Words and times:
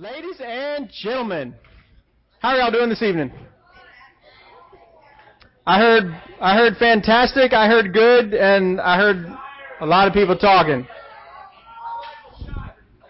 Ladies 0.00 0.40
and 0.40 0.88
gentlemen, 1.02 1.56
how 2.38 2.50
are 2.50 2.58
y'all 2.58 2.70
doing 2.70 2.88
this 2.88 3.02
evening? 3.02 3.32
I 5.66 5.80
heard 5.80 6.04
I 6.40 6.54
heard 6.54 6.76
fantastic, 6.76 7.52
I 7.52 7.66
heard 7.66 7.92
good, 7.92 8.32
and 8.32 8.80
I 8.80 8.96
heard 8.96 9.26
a 9.80 9.86
lot 9.86 10.06
of 10.06 10.14
people 10.14 10.38
talking. 10.38 10.86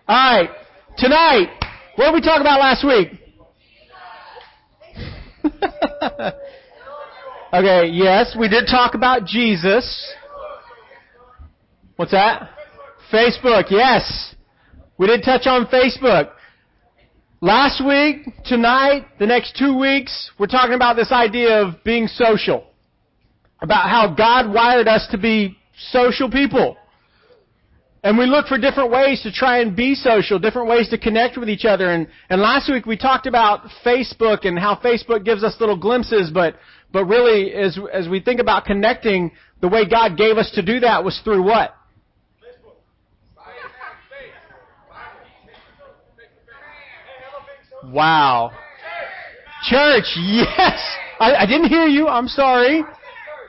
All 0.09 0.40
right, 0.40 0.48
tonight, 0.96 1.48
what 1.96 2.06
did 2.06 2.14
we 2.14 2.22
talk 2.22 2.40
about 2.40 2.58
last 2.58 2.82
week? 2.82 3.20
okay, 7.52 7.90
yes, 7.90 8.34
we 8.40 8.48
did 8.48 8.64
talk 8.66 8.94
about 8.94 9.26
Jesus. 9.26 10.14
What's 11.96 12.12
that? 12.12 12.48
Facebook, 13.12 13.64
yes. 13.68 14.34
We 14.96 15.06
did 15.06 15.22
touch 15.22 15.46
on 15.46 15.66
Facebook. 15.66 16.30
Last 17.41 17.80
week, 17.86 18.27
tonight, 18.46 19.06
the 19.20 19.27
next 19.27 19.56
two 19.56 19.79
weeks, 19.79 20.33
we're 20.41 20.48
talking 20.48 20.74
about 20.74 20.96
this 20.96 21.12
idea 21.12 21.62
of 21.62 21.84
being 21.84 22.09
social. 22.09 22.65
About 23.60 23.88
how 23.88 24.12
God 24.12 24.52
wired 24.52 24.88
us 24.88 25.06
to 25.12 25.19
be 25.19 25.56
social 25.91 26.29
people. 26.29 26.77
And 28.02 28.19
we 28.19 28.27
look 28.27 28.46
for 28.46 28.59
different 28.59 28.91
ways 28.91 29.23
to 29.23 29.30
try 29.30 29.60
and 29.60 29.77
be 29.77 29.95
social, 29.95 30.41
different 30.41 30.69
ways 30.69 30.88
to 30.88 30.98
connect 30.98 31.38
with 31.38 31.48
each 31.48 31.65
other. 31.65 31.91
And, 31.91 32.09
and 32.29 32.41
last 32.41 32.69
week 32.69 32.87
we 32.87 32.96
talked 32.96 33.29
about 33.29 33.60
Facebook 33.87 34.45
and 34.45 34.59
how 34.59 34.74
Facebook 34.74 35.24
gives 35.24 35.45
us 35.45 35.55
little 35.60 35.77
glimpses, 35.77 36.32
but, 36.34 36.57
but 36.93 37.05
really 37.05 37.52
as, 37.52 37.79
as 37.93 38.09
we 38.09 38.18
think 38.18 38.41
about 38.41 38.65
connecting, 38.65 39.30
the 39.60 39.68
way 39.68 39.88
God 39.88 40.16
gave 40.16 40.38
us 40.38 40.51
to 40.57 40.62
do 40.62 40.80
that 40.80 41.05
was 41.05 41.20
through 41.23 41.45
what? 41.45 41.77
Wow. 47.91 48.52
Church, 49.69 50.05
yes. 50.16 50.96
I, 51.18 51.35
I 51.35 51.46
didn't 51.46 51.68
hear 51.68 51.87
you. 51.87 52.07
I'm 52.09 52.29
sorry. 52.29 52.85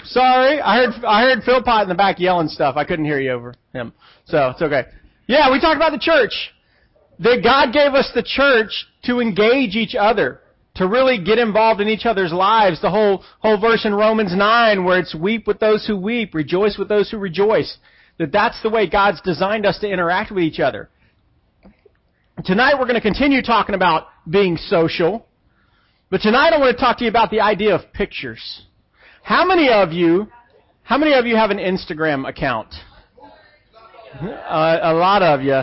Sorry. 0.06 0.60
I 0.60 0.78
heard 0.78 1.06
I 1.06 1.22
heard 1.22 1.44
Phil 1.44 1.62
Pot 1.62 1.84
in 1.84 1.90
the 1.90 1.96
back 1.96 2.20
yelling 2.20 2.48
stuff. 2.48 2.76
I 2.78 2.84
couldn't 2.84 3.06
hear 3.06 3.20
you 3.20 3.32
over 3.32 3.54
him. 3.74 3.94
So 4.26 4.50
it's 4.50 4.62
okay. 4.62 4.86
Yeah, 5.28 5.52
we 5.52 5.60
talked 5.60 5.76
about 5.76 5.92
the 5.92 6.00
church. 6.00 6.52
That 7.20 7.44
God 7.44 7.74
gave 7.74 7.94
us 7.94 8.10
the 8.16 8.24
church 8.24 8.88
to 9.04 9.20
engage 9.20 9.76
each 9.76 9.94
other, 9.94 10.40
to 10.76 10.88
really 10.88 11.22
get 11.22 11.38
involved 11.38 11.82
in 11.82 11.90
each 11.90 12.06
other's 12.06 12.32
lives. 12.32 12.82
The 12.82 12.90
whole 12.90 13.24
whole 13.40 13.60
verse 13.60 13.86
in 13.86 13.94
Romans 13.94 14.34
9 14.36 14.86
where 14.86 15.00
it's 15.00 15.14
weep 15.14 15.46
with 15.46 15.60
those 15.60 15.86
who 15.86 15.98
weep, 15.98 16.34
rejoice 16.34 16.78
with 16.78 16.88
those 16.88 17.12
who 17.12 17.18
rejoice. 17.18 17.78
That 18.18 18.32
that's 18.32 18.62
the 18.64 18.70
way 18.70 18.90
God's 18.90 19.22
designed 19.22 19.66
us 19.66 19.80
to 19.80 19.88
interact 19.88 20.32
with 20.32 20.44
each 20.44 20.60
other. 20.60 20.90
Tonight 22.46 22.76
we're 22.80 22.86
going 22.86 22.96
to 22.96 23.02
continue 23.02 23.42
talking 23.42 23.76
about 23.76 24.08
being 24.30 24.58
social. 24.58 25.26
But 26.10 26.22
tonight 26.22 26.54
I 26.54 26.58
want 26.58 26.76
to 26.76 26.82
talk 26.82 26.98
to 27.00 27.04
you 27.04 27.10
about 27.10 27.32
the 27.32 27.42
idea 27.42 27.76
of 27.76 27.92
pictures. 27.94 28.64
How 29.24 29.46
many 29.46 29.70
of 29.70 29.92
you, 29.92 30.28
how 30.84 30.98
many 30.98 31.14
of 31.14 31.26
you 31.26 31.36
have 31.36 31.52
an 31.52 31.58
Instagram 31.58 32.28
account? 32.28 32.74
Uh, 34.22 34.80
a 34.82 34.94
lot 34.94 35.22
of 35.22 35.42
you. 35.42 35.62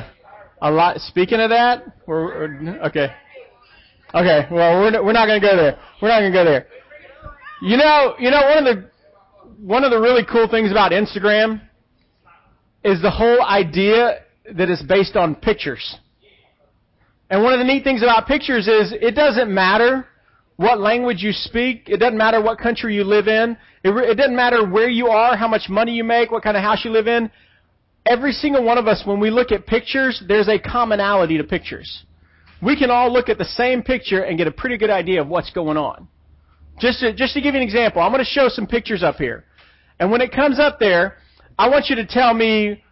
A 0.62 0.70
lot. 0.70 1.00
Speaking 1.00 1.40
of 1.40 1.50
that, 1.50 1.84
we're, 2.06 2.24
we're 2.24 2.82
okay. 2.86 3.08
Okay. 4.14 4.46
Well, 4.50 4.80
we're 4.80 5.04
we're 5.04 5.12
not 5.12 5.26
going 5.26 5.40
to 5.40 5.46
go 5.46 5.56
there. 5.56 5.78
We're 6.00 6.08
not 6.08 6.20
going 6.20 6.32
to 6.32 6.38
go 6.38 6.44
there. 6.44 6.66
You 7.60 7.76
know, 7.76 8.14
you 8.18 8.30
know 8.30 8.40
one 8.40 8.66
of 8.66 8.76
the 8.76 8.90
one 9.58 9.84
of 9.84 9.90
the 9.90 10.00
really 10.00 10.22
cool 10.30 10.48
things 10.48 10.70
about 10.70 10.92
Instagram 10.92 11.60
is 12.84 13.02
the 13.02 13.10
whole 13.10 13.42
idea 13.42 14.20
that 14.54 14.70
it's 14.70 14.82
based 14.82 15.16
on 15.16 15.34
pictures. 15.34 15.98
And 17.30 17.42
one 17.42 17.52
of 17.52 17.58
the 17.58 17.64
neat 17.64 17.82
things 17.82 18.02
about 18.02 18.26
pictures 18.26 18.68
is 18.68 18.92
it 18.92 19.14
doesn't 19.14 19.52
matter 19.52 20.06
what 20.56 20.80
language 20.80 21.22
you 21.22 21.32
speak. 21.32 21.88
It 21.88 21.98
doesn't 21.98 22.16
matter 22.16 22.40
what 22.40 22.58
country 22.58 22.94
you 22.94 23.04
live 23.04 23.28
in. 23.28 23.56
It, 23.82 23.88
re- 23.90 24.08
it 24.08 24.14
doesn't 24.14 24.36
matter 24.36 24.66
where 24.66 24.88
you 24.88 25.08
are, 25.08 25.36
how 25.36 25.48
much 25.48 25.68
money 25.68 25.92
you 25.92 26.04
make, 26.04 26.30
what 26.30 26.42
kind 26.42 26.56
of 26.56 26.62
house 26.62 26.84
you 26.84 26.90
live 26.90 27.08
in. 27.08 27.30
Every 28.06 28.32
single 28.32 28.64
one 28.64 28.78
of 28.78 28.86
us, 28.86 29.02
when 29.04 29.18
we 29.18 29.30
look 29.30 29.50
at 29.50 29.66
pictures, 29.66 30.22
there's 30.28 30.48
a 30.48 30.58
commonality 30.58 31.36
to 31.38 31.44
pictures. 31.44 32.04
We 32.62 32.76
can 32.76 32.90
all 32.90 33.12
look 33.12 33.28
at 33.28 33.38
the 33.38 33.44
same 33.44 33.82
picture 33.82 34.22
and 34.22 34.38
get 34.38 34.46
a 34.46 34.52
pretty 34.52 34.78
good 34.78 34.90
idea 34.90 35.20
of 35.20 35.28
what's 35.28 35.50
going 35.50 35.76
on. 35.76 36.08
Just 36.78 37.00
to, 37.00 37.12
just 37.12 37.34
to 37.34 37.40
give 37.40 37.54
you 37.54 37.60
an 37.60 37.66
example, 37.66 38.00
I'm 38.00 38.12
going 38.12 38.24
to 38.24 38.30
show 38.30 38.48
some 38.48 38.66
pictures 38.66 39.02
up 39.02 39.16
here. 39.16 39.44
And 39.98 40.10
when 40.10 40.20
it 40.20 40.32
comes 40.32 40.58
up 40.58 40.78
there, 40.78 41.16
I 41.58 41.68
want 41.68 41.86
you 41.88 41.96
to 41.96 42.06
tell 42.06 42.32
me 42.32 42.82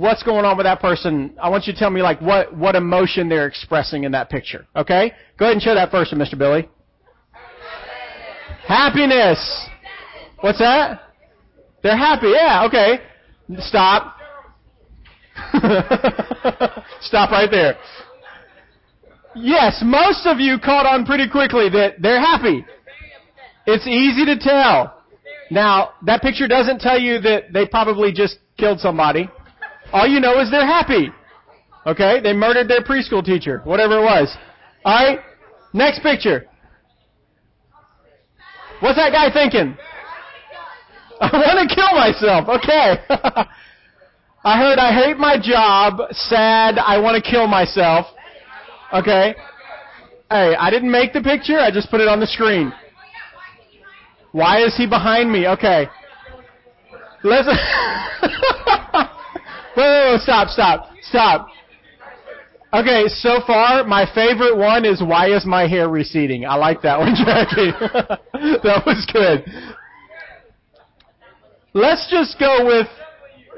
what's 0.00 0.22
going 0.22 0.46
on 0.46 0.56
with 0.56 0.64
that 0.64 0.80
person. 0.80 1.36
I 1.40 1.50
want 1.50 1.66
you 1.66 1.74
to 1.74 1.78
tell 1.78 1.90
me 1.90 2.00
like 2.00 2.20
what, 2.22 2.56
what 2.56 2.74
emotion 2.74 3.28
they're 3.28 3.46
expressing 3.46 4.04
in 4.04 4.12
that 4.12 4.30
picture. 4.30 4.66
Okay? 4.74 5.12
Go 5.38 5.44
ahead 5.44 5.54
and 5.54 5.62
show 5.62 5.74
that 5.74 5.90
first 5.90 6.12
one, 6.12 6.20
Mr. 6.20 6.38
Billy. 6.38 6.68
Happiness. 8.66 9.68
What's 10.40 10.58
that? 10.58 11.02
They're 11.82 11.98
happy. 11.98 12.28
Yeah, 12.28 12.64
okay. 12.66 13.00
Stop. 13.58 14.16
Stop 17.02 17.30
right 17.30 17.50
there. 17.50 17.76
Yes, 19.34 19.82
most 19.84 20.26
of 20.26 20.40
you 20.40 20.58
caught 20.58 20.86
on 20.86 21.04
pretty 21.04 21.28
quickly 21.28 21.68
that 21.70 21.96
they're 22.00 22.20
happy. 22.20 22.64
It's 23.66 23.86
easy 23.86 24.24
to 24.24 24.38
tell. 24.38 25.02
Now, 25.50 25.92
that 26.06 26.22
picture 26.22 26.48
doesn't 26.48 26.80
tell 26.80 26.98
you 26.98 27.20
that 27.20 27.52
they 27.52 27.66
probably 27.66 28.12
just 28.12 28.38
killed 28.56 28.80
somebody. 28.80 29.28
All 29.92 30.06
you 30.06 30.20
know 30.20 30.40
is 30.40 30.50
they're 30.50 30.66
happy. 30.66 31.10
Okay? 31.86 32.20
They 32.20 32.32
murdered 32.32 32.68
their 32.68 32.82
preschool 32.82 33.24
teacher, 33.24 33.60
whatever 33.64 33.98
it 33.98 34.02
was. 34.02 34.36
Alright? 34.84 35.20
Next 35.72 36.02
picture. 36.02 36.46
What's 38.80 38.96
that 38.96 39.12
guy 39.12 39.32
thinking? 39.32 39.76
I 41.20 41.30
want 41.32 41.68
to 41.68 41.74
kill 41.74 41.92
myself. 41.94 42.48
Okay. 42.48 42.94
I 44.42 44.58
heard 44.58 44.78
I 44.78 44.92
hate 44.94 45.18
my 45.18 45.36
job, 45.38 46.00
sad, 46.12 46.78
I 46.78 46.98
want 46.98 47.22
to 47.22 47.30
kill 47.30 47.46
myself. 47.46 48.06
Okay. 48.92 49.34
Hey, 50.30 50.54
I 50.58 50.70
didn't 50.70 50.90
make 50.90 51.12
the 51.12 51.20
picture, 51.20 51.58
I 51.58 51.70
just 51.70 51.90
put 51.90 52.00
it 52.00 52.08
on 52.08 52.20
the 52.20 52.26
screen. 52.26 52.72
Why 54.32 54.62
is 54.64 54.74
he 54.76 54.86
behind 54.86 55.30
me? 55.30 55.46
Okay. 55.46 55.88
Let's 57.22 57.48
Wait, 59.76 59.84
wait, 59.84 60.12
wait, 60.12 60.20
stop, 60.22 60.48
stop, 60.48 60.90
stop. 61.02 61.48
Okay, 62.72 63.08
so 63.08 63.40
far, 63.46 63.84
my 63.84 64.06
favorite 64.14 64.56
one 64.56 64.84
is 64.84 65.02
why 65.02 65.34
is 65.34 65.44
my 65.44 65.66
hair 65.66 65.88
receding? 65.88 66.46
I 66.46 66.54
like 66.54 66.82
that 66.82 66.98
one, 66.98 67.14
Jackie. 67.16 67.72
that 68.62 68.82
was 68.86 69.06
good. 69.12 69.44
Let's 71.72 72.08
just 72.10 72.38
go 72.38 72.66
with, 72.66 72.86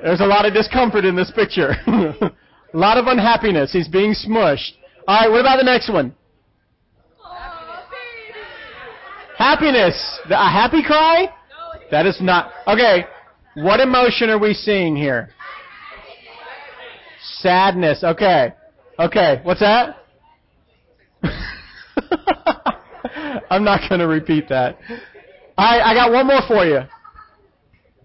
there's 0.02 0.20
a 0.20 0.26
lot 0.26 0.46
of 0.46 0.54
discomfort 0.54 1.04
in 1.04 1.14
this 1.16 1.30
picture. 1.34 1.70
a 1.86 2.32
lot 2.72 2.96
of 2.96 3.06
unhappiness. 3.06 3.72
He's 3.72 3.88
being 3.88 4.14
smushed. 4.14 4.72
Alright, 5.08 5.30
what 5.30 5.40
about 5.40 5.56
the 5.56 5.64
next 5.64 5.92
one? 5.92 6.14
Happiness. 9.36 10.20
A 10.30 10.50
happy 10.50 10.82
cry? 10.82 11.26
That 11.90 12.06
is 12.06 12.16
not, 12.20 12.52
okay, 12.66 13.04
what 13.54 13.80
emotion 13.80 14.30
are 14.30 14.38
we 14.38 14.54
seeing 14.54 14.96
here? 14.96 15.30
Sadness. 17.22 18.02
Okay. 18.02 18.54
Okay. 18.98 19.40
What's 19.42 19.60
that? 19.60 19.96
I'm 23.50 23.64
not 23.64 23.88
going 23.88 24.00
to 24.00 24.08
repeat 24.08 24.48
that. 24.48 24.78
I, 25.56 25.80
I 25.80 25.94
got 25.94 26.12
one 26.12 26.26
more 26.26 26.40
for 26.46 26.64
you. 26.64 26.80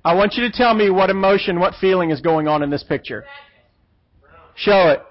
I 0.04 0.14
want 0.14 0.36
you 0.36 0.50
to 0.50 0.52
tell 0.52 0.74
me 0.74 0.90
what 0.90 1.10
emotion, 1.10 1.60
what 1.60 1.74
feeling 1.82 2.12
is 2.12 2.22
going 2.22 2.48
on 2.48 2.64
in 2.64 2.70
this 2.70 2.84
picture. 2.84 3.26
Show 4.56 4.90
it. 4.90 5.02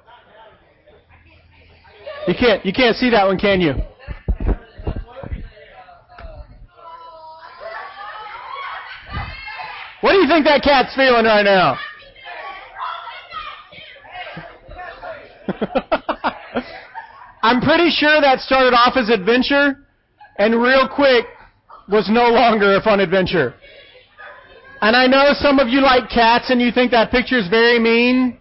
You 2.27 2.35
can't, 2.39 2.65
you 2.65 2.73
can't 2.73 2.97
see 2.97 3.11
that 3.11 3.27
one, 3.27 3.39
can 3.39 3.61
you? 3.61 3.75
What 10.01 10.13
do 10.13 10.19
you 10.19 10.29
think 10.29 10.45
that 10.45 10.63
cat's 10.63 10.95
feeling 10.95 11.25
right 11.25 11.45
now? 11.45 11.79
I'm 17.43 17.61
pretty 17.61 17.91
sure 17.91 18.21
that 18.21 18.41
started 18.41 18.75
off 18.75 18.97
as 18.97 19.09
adventure 19.09 19.87
and 20.39 20.61
real 20.61 20.89
quick 20.89 21.27
was 21.89 22.09
no 22.11 22.29
longer 22.31 22.77
a 22.77 22.83
fun 22.83 23.01
adventure. 23.01 23.55
And 24.81 24.95
I 24.97 25.07
know 25.07 25.33
some 25.35 25.59
of 25.59 25.69
you 25.69 25.81
like 25.81 26.11
cats 26.11 26.51
and 26.51 26.61
you 26.61 26.71
think 26.73 26.91
that 26.91 27.11
picture 27.11 27.39
is 27.39 27.49
very 27.49 27.79
mean. 27.79 28.39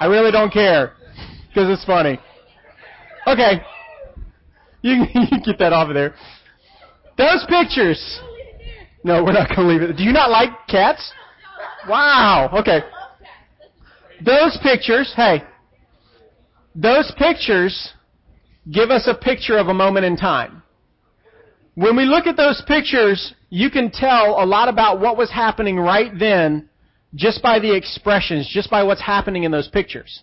I 0.00 0.06
really 0.06 0.30
don't 0.30 0.52
care 0.52 0.92
because 1.48 1.70
it's 1.70 1.84
funny. 1.84 2.18
Okay. 3.26 3.62
You 4.82 5.04
can 5.12 5.42
get 5.44 5.58
that 5.58 5.72
off 5.72 5.88
of 5.88 5.94
there. 5.94 6.14
Those 7.18 7.44
pictures. 7.48 8.20
No, 9.02 9.24
we're 9.24 9.32
not 9.32 9.48
going 9.48 9.66
to 9.66 9.74
leave 9.74 9.82
it. 9.82 9.96
Do 9.96 10.04
you 10.04 10.12
not 10.12 10.30
like 10.30 10.50
cats? 10.68 11.12
Wow. 11.88 12.50
Okay. 12.60 12.80
Those 14.24 14.56
pictures, 14.62 15.12
hey, 15.16 15.42
those 16.76 17.10
pictures 17.16 17.92
give 18.70 18.90
us 18.90 19.08
a 19.08 19.14
picture 19.14 19.56
of 19.56 19.68
a 19.68 19.74
moment 19.74 20.04
in 20.04 20.16
time. 20.16 20.62
When 21.74 21.96
we 21.96 22.04
look 22.04 22.26
at 22.26 22.36
those 22.36 22.62
pictures, 22.66 23.34
you 23.48 23.70
can 23.70 23.90
tell 23.90 24.42
a 24.42 24.46
lot 24.46 24.68
about 24.68 25.00
what 25.00 25.16
was 25.16 25.30
happening 25.30 25.78
right 25.78 26.10
then 26.18 26.68
just 27.14 27.42
by 27.42 27.58
the 27.58 27.74
expressions, 27.74 28.48
just 28.52 28.70
by 28.70 28.82
what's 28.82 29.00
happening 29.00 29.44
in 29.44 29.50
those 29.50 29.68
pictures. 29.68 30.22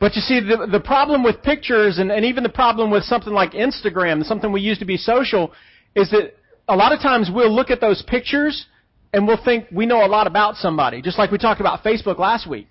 But 0.00 0.16
you 0.16 0.22
see, 0.22 0.40
the, 0.40 0.66
the 0.70 0.80
problem 0.80 1.22
with 1.22 1.42
pictures 1.42 1.98
and, 1.98 2.10
and 2.10 2.24
even 2.24 2.42
the 2.42 2.48
problem 2.48 2.90
with 2.90 3.04
something 3.04 3.32
like 3.32 3.52
Instagram, 3.52 4.24
something 4.24 4.50
we 4.50 4.60
use 4.60 4.78
to 4.78 4.84
be 4.84 4.96
social, 4.96 5.52
is 5.94 6.10
that 6.10 6.34
a 6.68 6.74
lot 6.74 6.92
of 6.92 7.00
times 7.00 7.30
we'll 7.32 7.54
look 7.54 7.70
at 7.70 7.80
those 7.80 8.02
pictures 8.02 8.66
and 9.12 9.26
we'll 9.26 9.42
think 9.44 9.66
we 9.70 9.86
know 9.86 10.04
a 10.04 10.08
lot 10.08 10.26
about 10.26 10.56
somebody, 10.56 11.00
just 11.00 11.18
like 11.18 11.30
we 11.30 11.38
talked 11.38 11.60
about 11.60 11.84
Facebook 11.84 12.18
last 12.18 12.48
week. 12.48 12.66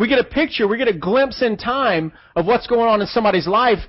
We 0.00 0.08
get 0.08 0.18
a 0.18 0.24
picture, 0.24 0.66
we 0.66 0.78
get 0.78 0.88
a 0.88 0.98
glimpse 0.98 1.42
in 1.42 1.58
time 1.58 2.12
of 2.34 2.46
what's 2.46 2.66
going 2.66 2.88
on 2.88 3.02
in 3.02 3.06
somebody's 3.06 3.46
life, 3.46 3.80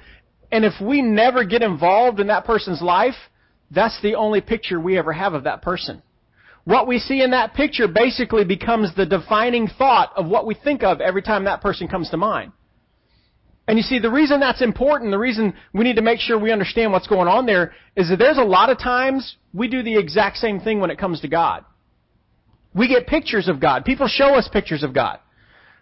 and 0.51 0.65
if 0.65 0.73
we 0.81 1.01
never 1.01 1.45
get 1.45 1.61
involved 1.61 2.19
in 2.19 2.27
that 2.27 2.43
person's 2.43 2.81
life, 2.81 3.15
that's 3.73 3.97
the 4.01 4.15
only 4.15 4.41
picture 4.41 4.77
we 4.77 4.97
ever 4.97 5.13
have 5.13 5.33
of 5.33 5.45
that 5.45 5.61
person. 5.61 6.03
What 6.65 6.85
we 6.85 6.99
see 6.99 7.23
in 7.23 7.31
that 7.31 7.53
picture 7.53 7.87
basically 7.87 8.43
becomes 8.43 8.93
the 8.93 9.05
defining 9.05 9.69
thought 9.69 10.11
of 10.17 10.27
what 10.27 10.45
we 10.45 10.53
think 10.53 10.83
of 10.83 10.99
every 10.99 11.21
time 11.21 11.45
that 11.45 11.61
person 11.61 11.87
comes 11.87 12.09
to 12.09 12.17
mind. 12.17 12.51
And 13.65 13.77
you 13.77 13.83
see, 13.83 13.99
the 13.99 14.11
reason 14.11 14.41
that's 14.41 14.61
important, 14.61 15.11
the 15.11 15.17
reason 15.17 15.53
we 15.73 15.85
need 15.85 15.95
to 15.95 16.01
make 16.01 16.19
sure 16.19 16.37
we 16.37 16.51
understand 16.51 16.91
what's 16.91 17.07
going 17.07 17.29
on 17.29 17.45
there, 17.45 17.71
is 17.95 18.09
that 18.09 18.17
there's 18.17 18.37
a 18.37 18.43
lot 18.43 18.69
of 18.69 18.77
times 18.77 19.37
we 19.53 19.69
do 19.69 19.81
the 19.81 19.97
exact 19.97 20.37
same 20.37 20.59
thing 20.59 20.81
when 20.81 20.91
it 20.91 20.97
comes 20.97 21.21
to 21.21 21.29
God. 21.29 21.63
We 22.75 22.89
get 22.89 23.07
pictures 23.07 23.47
of 23.47 23.61
God. 23.61 23.85
People 23.85 24.09
show 24.09 24.35
us 24.35 24.49
pictures 24.51 24.83
of 24.83 24.93
God. 24.93 25.19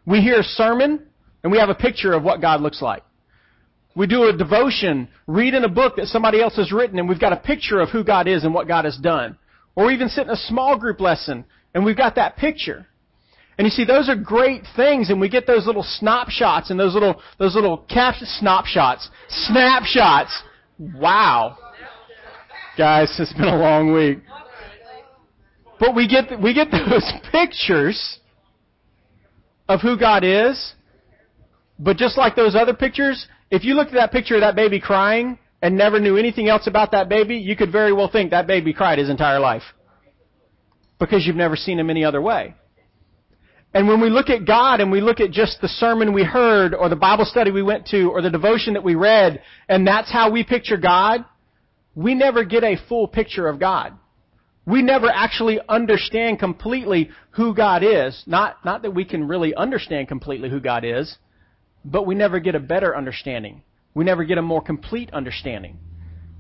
We 0.06 0.22
hear 0.22 0.40
a 0.40 0.44
sermon, 0.44 1.06
and 1.44 1.52
we 1.52 1.60
have 1.60 1.70
a 1.70 1.76
picture 1.76 2.14
of 2.14 2.24
what 2.24 2.42
God 2.42 2.62
looks 2.62 2.82
like. 2.82 3.04
We 3.96 4.08
do 4.08 4.24
a 4.24 4.38
devotion, 4.38 5.10
read 5.28 5.54
in 5.54 5.64
a 5.64 5.70
book 5.70 5.96
that 5.98 6.08
somebody 6.08 6.42
else 6.42 6.56
has 6.56 6.72
written, 6.72 7.00
and 7.00 7.10
we've 7.10 7.20
got 7.20 7.34
a 7.34 7.38
picture 7.38 7.80
of 7.80 7.90
who 7.90 8.04
God 8.04 8.28
is 8.28 8.44
and 8.44 8.54
what 8.54 8.68
God 8.68 8.86
has 8.86 8.98
done. 8.98 9.38
Or 9.76 9.88
we 9.88 9.94
even 9.94 10.10
sit 10.10 10.26
in 10.26 10.30
a 10.30 10.36
small 10.36 10.78
group 10.78 11.00
lesson, 11.00 11.46
and 11.74 11.84
we've 11.84 11.98
got 11.98 12.16
that 12.16 12.38
picture. 12.38 12.88
And 13.58 13.66
you 13.66 13.72
see, 13.72 13.84
those 13.84 14.08
are 14.08 14.16
great 14.16 14.64
things, 14.78 15.10
and 15.10 15.20
we 15.20 15.28
get 15.28 15.46
those 15.46 15.68
little 15.68 15.84
snapshots 15.84 16.70
and 16.70 16.80
those 16.80 16.94
little 16.94 17.22
those 17.38 17.56
little 17.56 17.80
cap 17.90 18.16
snapshots, 18.22 19.10
snapshots. 19.28 20.32
Wow, 20.80 21.58
guys, 22.78 23.14
it's 23.20 23.34
been 23.34 23.50
a 23.50 23.58
long 23.58 23.92
week. 23.92 24.20
But 25.78 25.94
we 25.94 26.08
get 26.08 26.42
we 26.42 26.54
get 26.54 26.72
those 26.72 27.12
pictures 27.34 28.20
of 29.70 29.80
who 29.82 29.98
God 29.98 30.24
is. 30.26 30.74
But 31.78 31.96
just 31.96 32.18
like 32.18 32.36
those 32.36 32.56
other 32.56 32.74
pictures, 32.74 33.26
if 33.50 33.64
you 33.64 33.76
looked 33.76 33.92
at 33.92 33.96
that 33.96 34.12
picture 34.12 34.36
of 34.36 34.42
that 34.42 34.56
baby 34.56 34.82
crying 34.82 35.40
and 35.62 35.78
never 35.78 36.00
knew 36.00 36.18
anything 36.18 36.50
else 36.50 36.68
about 36.68 36.92
that 36.92 37.08
baby, 37.08 37.38
you 37.38 37.56
could 37.56 37.72
very 37.72 37.94
well 37.94 38.10
think 38.12 38.32
that 38.32 38.48
baby 38.48 38.74
cried 38.74 39.00
his 39.00 39.10
entire 39.10 39.40
life 39.40 39.64
because 41.00 41.26
you've 41.26 41.38
never 41.38 41.56
seen 41.56 41.80
him 41.80 41.90
any 41.90 42.04
other 42.04 42.22
way. 42.22 42.56
And 43.74 43.88
when 43.88 44.02
we 44.02 44.10
look 44.10 44.30
at 44.30 44.46
God 44.46 44.82
and 44.82 44.92
we 44.92 45.00
look 45.00 45.20
at 45.20 45.30
just 45.30 45.62
the 45.62 45.68
sermon 45.68 46.12
we 46.12 46.24
heard 46.24 46.74
or 46.74 46.90
the 46.90 46.96
Bible 46.96 47.26
study 47.26 47.52
we 47.52 47.62
went 47.62 47.86
to 47.88 48.10
or 48.10 48.22
the 48.22 48.30
devotion 48.32 48.74
that 48.74 48.84
we 48.84 48.96
read 48.96 49.42
and 49.70 49.86
that's 49.86 50.12
how 50.12 50.32
we 50.32 50.44
picture 50.44 50.76
God, 50.76 51.24
we 51.94 52.16
never 52.16 52.44
get 52.44 52.64
a 52.64 52.78
full 52.90 53.08
picture 53.08 53.48
of 53.48 53.60
God. 53.60 53.94
We 54.70 54.84
never 54.84 55.10
actually 55.10 55.60
understand 55.68 56.38
completely 56.38 57.10
who 57.32 57.56
God 57.56 57.82
is. 57.84 58.22
Not, 58.28 58.64
not 58.64 58.84
that 58.84 58.92
we 58.92 59.04
can 59.04 59.28
really 59.28 59.56
understand 59.56 60.08
completely 60.08 60.48
who 60.50 60.60
God 60.60 60.86
is, 60.86 61.18
but 61.84 62.06
we 62.06 62.14
never 62.14 62.40
get 62.40 62.54
a 62.54 62.60
better 62.60 62.96
understanding. 62.96 63.64
We 63.96 64.06
never 64.06 64.24
get 64.24 64.38
a 64.38 64.44
more 64.44 64.62
complete 64.62 65.12
understanding. 65.12 65.80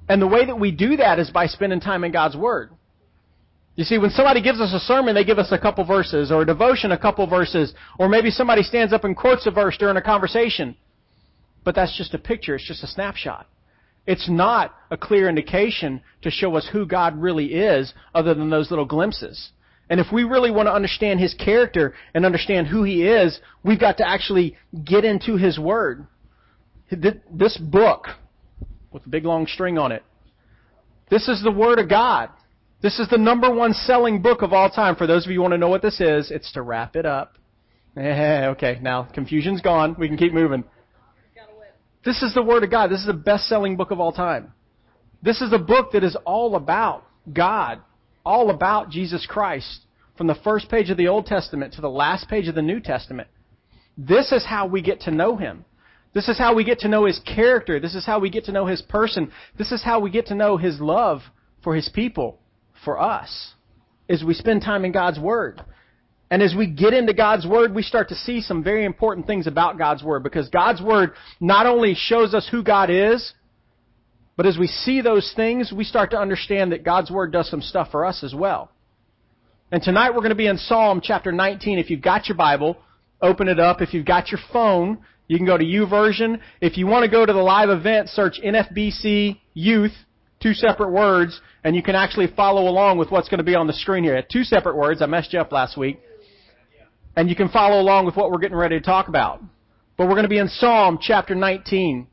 And 0.08 0.22
the 0.22 0.28
way 0.28 0.46
that 0.46 0.60
we 0.60 0.70
do 0.72 0.98
that 0.98 1.18
is 1.18 1.32
by 1.32 1.48
spending 1.48 1.80
time 1.80 2.04
in 2.04 2.12
God's 2.12 2.38
Word. 2.38 2.70
You 3.76 3.84
see, 3.84 3.98
when 3.98 4.12
somebody 4.12 4.44
gives 4.44 4.62
us 4.62 4.74
a 4.74 4.80
sermon, 4.80 5.16
they 5.16 5.24
give 5.24 5.40
us 5.40 5.52
a 5.52 5.58
couple 5.58 5.84
verses, 5.86 6.32
or 6.32 6.44
a 6.44 6.46
devotion, 6.46 6.92
a 6.92 6.98
couple 7.00 7.26
verses, 7.26 7.74
or 7.98 8.10
maybe 8.10 8.30
somebody 8.30 8.62
stands 8.62 8.94
up 8.94 9.06
and 9.06 9.18
quotes 9.18 9.48
a 9.48 9.52
verse 9.52 9.76
during 9.78 9.98
a 9.98 10.02
conversation. 10.02 10.76
But 11.64 11.74
that's 11.74 11.98
just 11.98 12.14
a 12.14 12.20
picture, 12.20 12.56
it's 12.56 12.68
just 12.68 12.84
a 12.84 12.88
snapshot. 12.88 13.48
It's 14.10 14.28
not 14.28 14.74
a 14.90 14.98
clear 14.98 15.30
indication 15.30 16.02
to 16.24 16.32
show 16.32 16.56
us 16.56 16.68
who 16.74 16.88
God 16.88 17.22
really 17.22 17.54
is, 17.54 17.94
other 18.16 18.34
than 18.34 18.50
those 18.50 18.72
little 18.72 18.88
glimpses. 18.88 19.52
And 19.88 20.00
if 20.00 20.08
we 20.12 20.24
really 20.24 20.50
want 20.50 20.66
to 20.66 20.74
understand 20.74 21.20
His 21.20 21.36
character 21.36 21.94
and 22.16 22.26
understand 22.26 22.66
who 22.66 22.82
He 22.82 23.08
is, 23.08 23.40
we've 23.64 23.80
got 23.80 23.98
to 23.98 24.10
actually 24.10 24.58
get 24.84 25.06
into 25.06 25.38
His 25.38 25.60
Word. 25.60 26.08
This 26.90 27.56
book, 27.58 28.08
with 28.92 29.06
a 29.06 29.10
big 29.10 29.26
long 29.26 29.46
string 29.46 29.78
on 29.78 29.92
it, 29.92 30.02
this 31.12 31.28
is 31.28 31.44
the 31.44 31.52
Word 31.52 31.78
of 31.78 31.88
God. 31.88 32.32
This 32.82 32.98
is 32.98 33.08
the 33.10 33.18
number 33.20 33.54
one 33.54 33.74
selling 33.74 34.24
book 34.24 34.42
of 34.42 34.54
all 34.54 34.72
time. 34.72 34.96
For 34.96 35.06
those 35.06 35.24
of 35.26 35.32
you 35.32 35.38
who 35.38 35.42
want 35.44 35.52
to 35.52 35.60
know 35.60 35.70
what 35.70 35.84
this 35.84 36.02
is, 36.02 36.32
it's 36.32 36.52
to 36.54 36.64
wrap 36.64 36.96
it 36.96 37.06
up. 37.06 37.38
okay, 37.96 38.80
now 38.82 39.04
confusion's 39.04 39.62
gone. 39.62 39.96
We 40.00 40.08
can 40.08 40.18
keep 40.18 40.34
moving. 40.34 40.64
This 42.04 42.22
is 42.22 42.34
the 42.34 42.44
Word 42.44 42.64
of 42.64 42.72
God. 42.72 42.90
This 42.90 43.02
is 43.02 43.08
the 43.08 43.14
best 43.14 43.48
selling 43.48 43.76
book 43.76 43.92
of 43.92 44.00
all 44.00 44.12
time. 44.12 44.54
This 45.22 45.42
is 45.42 45.52
a 45.52 45.60
book 45.60 45.92
that 45.92 46.04
is 46.04 46.16
all 46.26 46.56
about 46.56 47.04
God, 47.32 47.82
all 48.26 48.50
about 48.50 48.90
Jesus 48.90 49.26
Christ, 49.26 49.82
from 50.18 50.28
the 50.28 50.40
first 50.44 50.70
page 50.70 50.90
of 50.90 50.98
the 50.98 51.10
Old 51.10 51.26
Testament 51.26 51.74
to 51.74 51.82
the 51.82 51.90
last 51.90 52.30
page 52.30 52.48
of 52.48 52.56
the 52.56 52.62
New 52.62 52.80
Testament. 52.80 53.28
This 53.98 54.32
is 54.32 54.46
how 54.46 54.68
we 54.68 54.82
get 54.82 55.02
to 55.02 55.12
know 55.12 55.36
Him. 55.36 55.66
This 56.14 56.30
is 56.30 56.38
how 56.38 56.56
we 56.56 56.64
get 56.64 56.80
to 56.80 56.88
know 56.88 57.06
His 57.06 57.20
character. 57.20 57.80
This 57.80 57.96
is 57.96 58.06
how 58.06 58.20
we 58.20 58.30
get 58.30 58.46
to 58.46 58.52
know 58.54 58.66
His 58.66 58.82
person. 58.82 59.32
This 59.58 59.72
is 59.74 59.84
how 59.84 60.00
we 60.00 60.10
get 60.10 60.28
to 60.28 60.36
know 60.36 60.56
His 60.56 60.80
love 60.80 61.22
for 61.64 61.76
His 61.76 61.90
people 61.90 62.40
for 62.86 63.00
us 63.00 63.54
as 64.08 64.24
we 64.24 64.34
spend 64.34 64.62
time 64.62 64.86
in 64.86 64.94
God's 64.94 65.20
Word. 65.20 65.62
And 66.32 66.44
as 66.44 66.54
we 66.56 66.68
get 66.68 66.94
into 66.94 67.14
God's 67.14 67.48
Word, 67.48 67.74
we 67.74 67.82
start 67.82 68.10
to 68.10 68.16
see 68.16 68.42
some 68.42 68.64
very 68.64 68.86
important 68.86 69.26
things 69.26 69.48
about 69.48 69.78
God's 69.78 70.04
Word 70.04 70.24
because 70.24 70.50
God's 70.50 70.82
Word 70.82 71.12
not 71.40 71.66
only 71.66 71.96
shows 71.96 72.34
us 72.34 72.48
who 72.50 72.64
God 72.64 72.90
is, 72.90 73.34
but 74.38 74.46
as 74.46 74.58
we 74.58 74.68
see 74.68 75.02
those 75.02 75.34
things, 75.36 75.74
we 75.76 75.84
start 75.84 76.12
to 76.12 76.18
understand 76.18 76.72
that 76.72 76.84
God's 76.84 77.10
Word 77.10 77.32
does 77.32 77.50
some 77.50 77.62
stuff 77.62 77.90
for 77.92 78.06
us 78.06 78.24
as 78.24 78.34
well. 78.34 78.72
And 79.72 79.82
tonight 79.82 80.12
we're 80.12 80.22
going 80.22 80.30
to 80.30 80.36
be 80.36 80.48
in 80.48 80.58
Psalm 80.58 81.02
chapter 81.04 81.32
19. 81.32 81.80
If 81.80 81.90
you've 81.90 82.02
got 82.02 82.28
your 82.28 82.38
Bible, 82.38 82.78
open 83.22 83.48
it 83.48 83.60
up. 83.60 83.82
If 83.82 83.94
you've 83.94 84.06
got 84.06 84.30
your 84.30 84.40
phone, 84.54 85.00
you 85.28 85.38
can 85.38 85.46
go 85.46 85.58
to 85.58 85.64
YouVersion. 85.64 86.40
If 86.62 86.78
you 86.78 86.88
want 86.88 87.06
to 87.06 87.12
go 87.12 87.26
to 87.26 87.34
the 87.34 87.40
live 87.40 87.70
event, 87.70 88.10
search 88.10 88.40
NFBC 88.44 89.40
Youth 89.54 89.94
two 90.42 90.54
separate 90.54 90.92
words, 90.92 91.40
and 91.64 91.76
you 91.76 91.84
can 91.84 91.96
actually 91.96 92.28
follow 92.28 92.70
along 92.70 92.98
with 92.98 93.12
what's 93.12 93.30
going 93.30 93.40
to 93.40 93.44
be 93.44 93.56
on 93.56 93.68
the 93.68 93.74
screen 93.74 94.04
here. 94.04 94.24
Two 94.32 94.44
separate 94.44 94.76
words. 94.76 95.02
I 95.02 95.06
messed 95.06 95.34
you 95.34 95.40
up 95.40 95.52
last 95.52 95.78
week. 95.78 96.00
And 97.20 97.30
you 97.30 97.36
can 97.36 97.50
follow 97.50 97.82
along 97.82 98.06
with 98.06 98.16
what 98.16 98.32
we're 98.32 98.38
getting 98.38 98.56
ready 98.56 98.80
to 98.80 98.86
talk 98.86 99.10
about. 99.10 99.44
But 99.98 100.06
we're 100.08 100.14
going 100.14 100.24
to 100.24 100.30
be 100.30 100.38
in 100.38 100.48
Psalm 100.48 101.00
chapter 101.02 101.36
19. 101.36 102.08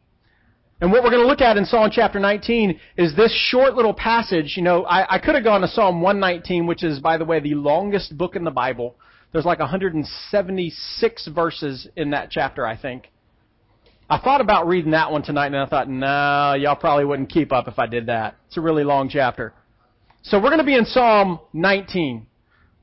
And 0.80 0.90
what 0.90 1.04
we're 1.04 1.10
going 1.10 1.22
to 1.22 1.28
look 1.28 1.40
at 1.40 1.56
in 1.56 1.64
Psalm 1.64 1.90
chapter 1.92 2.18
19 2.18 2.80
is 2.96 3.14
this 3.14 3.32
short 3.48 3.76
little 3.76 3.94
passage. 3.94 4.54
You 4.56 4.64
know, 4.64 4.82
I, 4.82 5.14
I 5.14 5.18
could 5.20 5.36
have 5.36 5.44
gone 5.44 5.60
to 5.60 5.68
Psalm 5.68 6.02
119, 6.02 6.66
which 6.66 6.82
is, 6.82 6.98
by 6.98 7.18
the 7.18 7.24
way, 7.24 7.38
the 7.38 7.54
longest 7.54 8.18
book 8.18 8.34
in 8.34 8.42
the 8.42 8.50
Bible. 8.50 8.96
There's 9.30 9.44
like 9.44 9.60
176 9.60 11.28
verses 11.28 11.86
in 11.94 12.10
that 12.10 12.32
chapter, 12.32 12.66
I 12.66 12.76
think. 12.76 13.12
I 14.10 14.18
thought 14.18 14.40
about 14.40 14.66
reading 14.66 14.90
that 14.90 15.12
one 15.12 15.22
tonight, 15.22 15.46
and 15.46 15.56
I 15.58 15.66
thought, 15.66 15.88
no, 15.88 16.54
y'all 16.58 16.74
probably 16.74 17.04
wouldn't 17.04 17.30
keep 17.30 17.52
up 17.52 17.68
if 17.68 17.78
I 17.78 17.86
did 17.86 18.06
that. 18.06 18.34
It's 18.48 18.56
a 18.56 18.60
really 18.60 18.82
long 18.82 19.08
chapter. 19.08 19.54
So 20.22 20.38
we're 20.38 20.50
going 20.50 20.58
to 20.58 20.64
be 20.64 20.74
in 20.74 20.84
Psalm 20.84 21.38
19. 21.52 22.26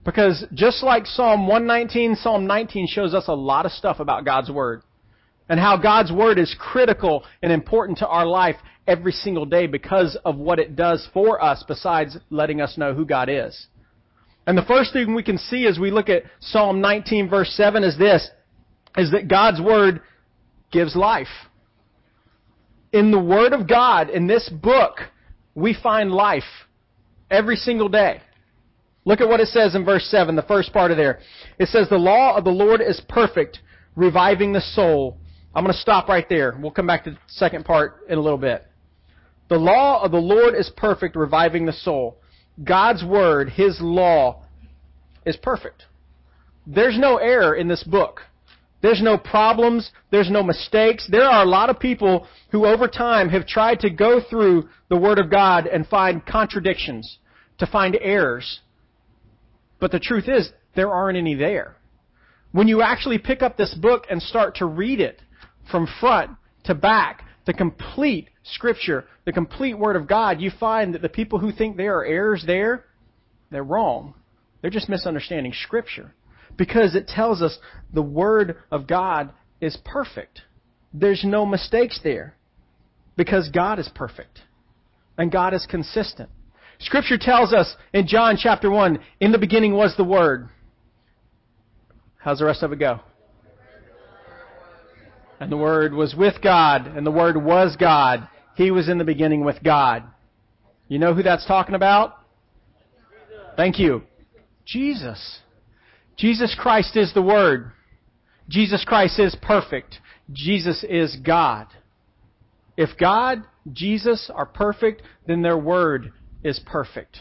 Because 0.06 0.46
just 0.54 0.84
like 0.84 1.06
Psalm 1.06 1.48
119, 1.48 2.16
Psalm 2.16 2.46
19 2.46 2.88
shows 2.88 3.14
us 3.14 3.26
a 3.28 3.34
lot 3.34 3.66
of 3.66 3.72
stuff 3.72 4.00
about 4.00 4.26
God's 4.26 4.52
Word. 4.52 4.82
And 5.48 5.60
how 5.60 5.78
God's 5.78 6.12
Word 6.12 6.40
is 6.40 6.56
critical 6.58 7.24
and 7.42 7.52
important 7.52 8.00
to 8.00 8.08
our 8.08 8.26
life 8.26 8.56
every 8.88 9.12
single 9.12 9.46
day 9.46 9.68
because 9.68 10.18
of 10.26 10.38
what 10.38 10.60
it 10.60 10.76
does 10.76 11.08
for 11.14 11.44
us 11.44 11.64
besides 11.68 12.18
letting 12.30 12.60
us 12.60 12.78
know 12.78 12.94
who 12.94 13.06
God 13.06 13.30
is. 13.30 13.68
And 14.46 14.58
the 14.58 14.64
first 14.64 14.92
thing 14.92 15.16
we 15.16 15.24
can 15.24 15.38
see 15.38 15.68
as 15.68 15.80
we 15.80 15.92
look 15.92 16.10
at 16.10 16.24
Psalm 16.40 16.82
19 16.82 17.30
verse 17.30 17.50
7 17.56 17.84
is 17.84 17.98
this, 17.98 18.30
is 18.98 19.12
that 19.12 19.30
God's 19.30 19.62
Word 19.62 20.02
gives 20.72 20.96
life. 20.96 21.28
In 22.92 23.12
the 23.12 23.20
Word 23.20 23.54
of 23.54 23.68
God, 23.68 24.10
in 24.10 24.28
this 24.28 24.50
book, 24.50 24.98
we 25.56 25.74
find 25.82 26.12
life 26.12 26.44
every 27.32 27.56
single 27.56 27.90
day. 27.90 28.22
Look 29.06 29.22
at 29.22 29.28
what 29.28 29.42
it 29.42 29.50
says 29.50 29.76
in 29.76 29.84
verse 29.84 30.06
7, 30.06 30.36
the 30.36 30.44
first 30.44 30.72
part 30.72 30.92
of 30.92 30.98
there. 30.98 31.20
It 31.60 31.68
says, 31.68 31.90
The 31.90 31.98
law 31.98 32.38
of 32.38 32.44
the 32.44 32.52
Lord 32.52 32.82
is 32.82 33.02
perfect, 33.10 33.60
reviving 33.96 34.54
the 34.54 34.62
soul. 34.62 35.18
I'm 35.54 35.64
going 35.64 35.74
to 35.74 35.80
stop 35.80 36.08
right 36.08 36.28
there. 36.30 36.58
We'll 36.60 36.72
come 36.72 36.88
back 36.88 37.04
to 37.04 37.12
the 37.12 37.18
second 37.28 37.66
part 37.66 38.06
in 38.10 38.18
a 38.18 38.22
little 38.22 38.38
bit. 38.38 38.66
The 39.50 39.58
law 39.58 40.02
of 40.02 40.12
the 40.12 40.18
Lord 40.18 40.56
is 40.56 40.72
perfect, 40.76 41.16
reviving 41.16 41.66
the 41.66 41.74
soul. 41.74 42.18
God's 42.64 43.04
Word, 43.04 43.50
His 43.50 43.78
law, 43.82 44.44
is 45.26 45.36
perfect. 45.38 45.86
There's 46.66 46.98
no 46.98 47.18
error 47.18 47.56
in 47.56 47.68
this 47.68 47.84
book. 47.84 48.22
There's 48.82 49.02
no 49.02 49.18
problems. 49.18 49.92
There's 50.12 50.30
no 50.30 50.44
mistakes. 50.44 51.08
There 51.10 51.26
are 51.26 51.44
a 51.44 51.50
lot 51.50 51.70
of 51.70 51.80
people 51.80 52.28
who 52.52 52.66
over 52.66 52.88
time 52.88 53.30
have 53.30 53.46
tried 53.46 53.80
to 53.82 53.90
go 53.90 54.22
through 54.30 54.70
the 54.90 54.98
Word 54.98 55.20
of 55.20 55.30
God 55.30 55.68
and 55.68 55.88
find 55.88 56.26
contradictions, 56.26 57.18
to 57.60 57.66
find 57.66 57.98
errors. 58.02 58.60
But 59.84 59.92
the 59.92 60.00
truth 60.00 60.30
is, 60.30 60.50
there 60.78 60.90
aren't 60.90 61.18
any 61.18 61.36
there. 61.36 61.76
When 62.54 62.70
you 62.70 62.82
actually 62.82 63.18
pick 63.18 63.42
up 63.42 63.58
this 63.58 63.74
book 63.74 64.06
and 64.10 64.24
start 64.24 64.56
to 64.60 64.66
read 64.66 65.02
it 65.02 65.22
from 65.70 65.90
front 66.00 66.38
to 66.64 66.74
back, 66.74 67.26
the 67.46 67.54
complete 67.54 68.30
Scripture, 68.44 69.04
the 69.26 69.34
complete 69.34 69.78
Word 69.78 69.98
of 69.98 70.08
God, 70.08 70.40
you 70.40 70.52
find 70.58 70.94
that 70.94 71.02
the 71.02 71.10
people 71.10 71.38
who 71.38 71.52
think 71.52 71.76
there 71.76 71.98
are 71.98 72.06
errors 72.06 72.46
there, 72.48 72.86
they're 73.52 73.62
wrong. 73.62 74.14
They're 74.62 74.72
just 74.72 74.88
misunderstanding 74.88 75.52
Scripture. 75.52 76.14
Because 76.56 76.96
it 76.96 77.10
tells 77.10 77.42
us 77.42 77.60
the 77.94 78.02
Word 78.02 78.56
of 78.72 78.88
God 78.88 79.34
is 79.60 79.78
perfect. 79.84 80.44
There's 80.94 81.26
no 81.26 81.46
mistakes 81.46 82.00
there. 82.02 82.38
Because 83.18 83.50
God 83.50 83.80
is 83.80 83.90
perfect. 83.94 84.44
And 85.18 85.30
God 85.30 85.54
is 85.54 85.68
consistent. 85.70 86.30
Scripture 86.84 87.18
tells 87.18 87.54
us 87.54 87.76
in 87.94 88.08
John 88.08 88.38
chapter 88.38 88.70
1, 88.70 89.00
in 89.20 89.32
the 89.32 89.38
beginning 89.38 89.74
was 89.74 89.96
the 89.96 90.04
Word. 90.04 90.50
How's 92.18 92.40
the 92.40 92.46
rest 92.46 92.64
of 92.64 92.72
it 92.72 92.80
go? 92.80 93.00
And 95.40 95.52
the 95.52 95.58
Word 95.58 95.94
was 95.94 96.16
with 96.16 96.42
God, 96.42 96.88
and 96.88 97.06
the 97.06 97.12
Word 97.12 97.38
was 97.42 97.76
God. 97.78 98.28
He 98.56 98.72
was 98.72 98.88
in 98.90 98.98
the 98.98 99.04
beginning 99.04 99.44
with 99.44 99.64
God. 99.64 100.04
You 100.88 101.00
know 101.00 101.14
who 101.14 101.24
that's 101.24 101.46
talking 101.46 101.76
about? 101.76 102.18
Thank 103.56 103.80
you. 103.80 104.04
Jesus. 104.66 105.40
Jesus 106.18 106.56
Christ 106.60 106.96
is 106.96 107.14
the 107.14 107.22
Word. 107.22 107.72
Jesus 108.50 108.84
Christ 108.86 109.20
is 109.20 109.36
perfect. 109.42 110.00
Jesus 110.32 110.84
is 110.88 111.16
God. 111.26 111.68
If 112.76 112.98
God, 112.98 113.44
Jesus 113.72 114.30
are 114.34 114.46
perfect, 114.46 115.02
then 115.28 115.42
their 115.42 115.58
Word 115.58 116.12
is 116.44 116.60
perfect. 116.66 117.20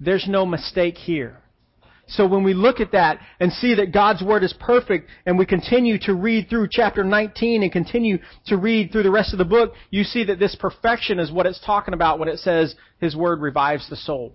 There's 0.00 0.26
no 0.28 0.46
mistake 0.46 0.96
here. 0.96 1.38
So 2.10 2.26
when 2.26 2.42
we 2.42 2.54
look 2.54 2.80
at 2.80 2.92
that 2.92 3.20
and 3.38 3.52
see 3.52 3.74
that 3.74 3.92
God's 3.92 4.22
Word 4.22 4.42
is 4.42 4.54
perfect 4.58 5.10
and 5.26 5.38
we 5.38 5.44
continue 5.44 5.98
to 6.00 6.14
read 6.14 6.48
through 6.48 6.68
chapter 6.70 7.04
19 7.04 7.62
and 7.62 7.70
continue 7.70 8.18
to 8.46 8.56
read 8.56 8.90
through 8.90 9.02
the 9.02 9.10
rest 9.10 9.34
of 9.34 9.38
the 9.38 9.44
book, 9.44 9.74
you 9.90 10.04
see 10.04 10.24
that 10.24 10.38
this 10.38 10.56
perfection 10.58 11.18
is 11.18 11.30
what 11.30 11.44
it's 11.44 11.60
talking 11.64 11.92
about 11.92 12.18
when 12.18 12.28
it 12.28 12.38
says 12.38 12.74
His 12.98 13.14
Word 13.14 13.40
revives 13.40 13.88
the 13.90 13.96
soul. 13.96 14.32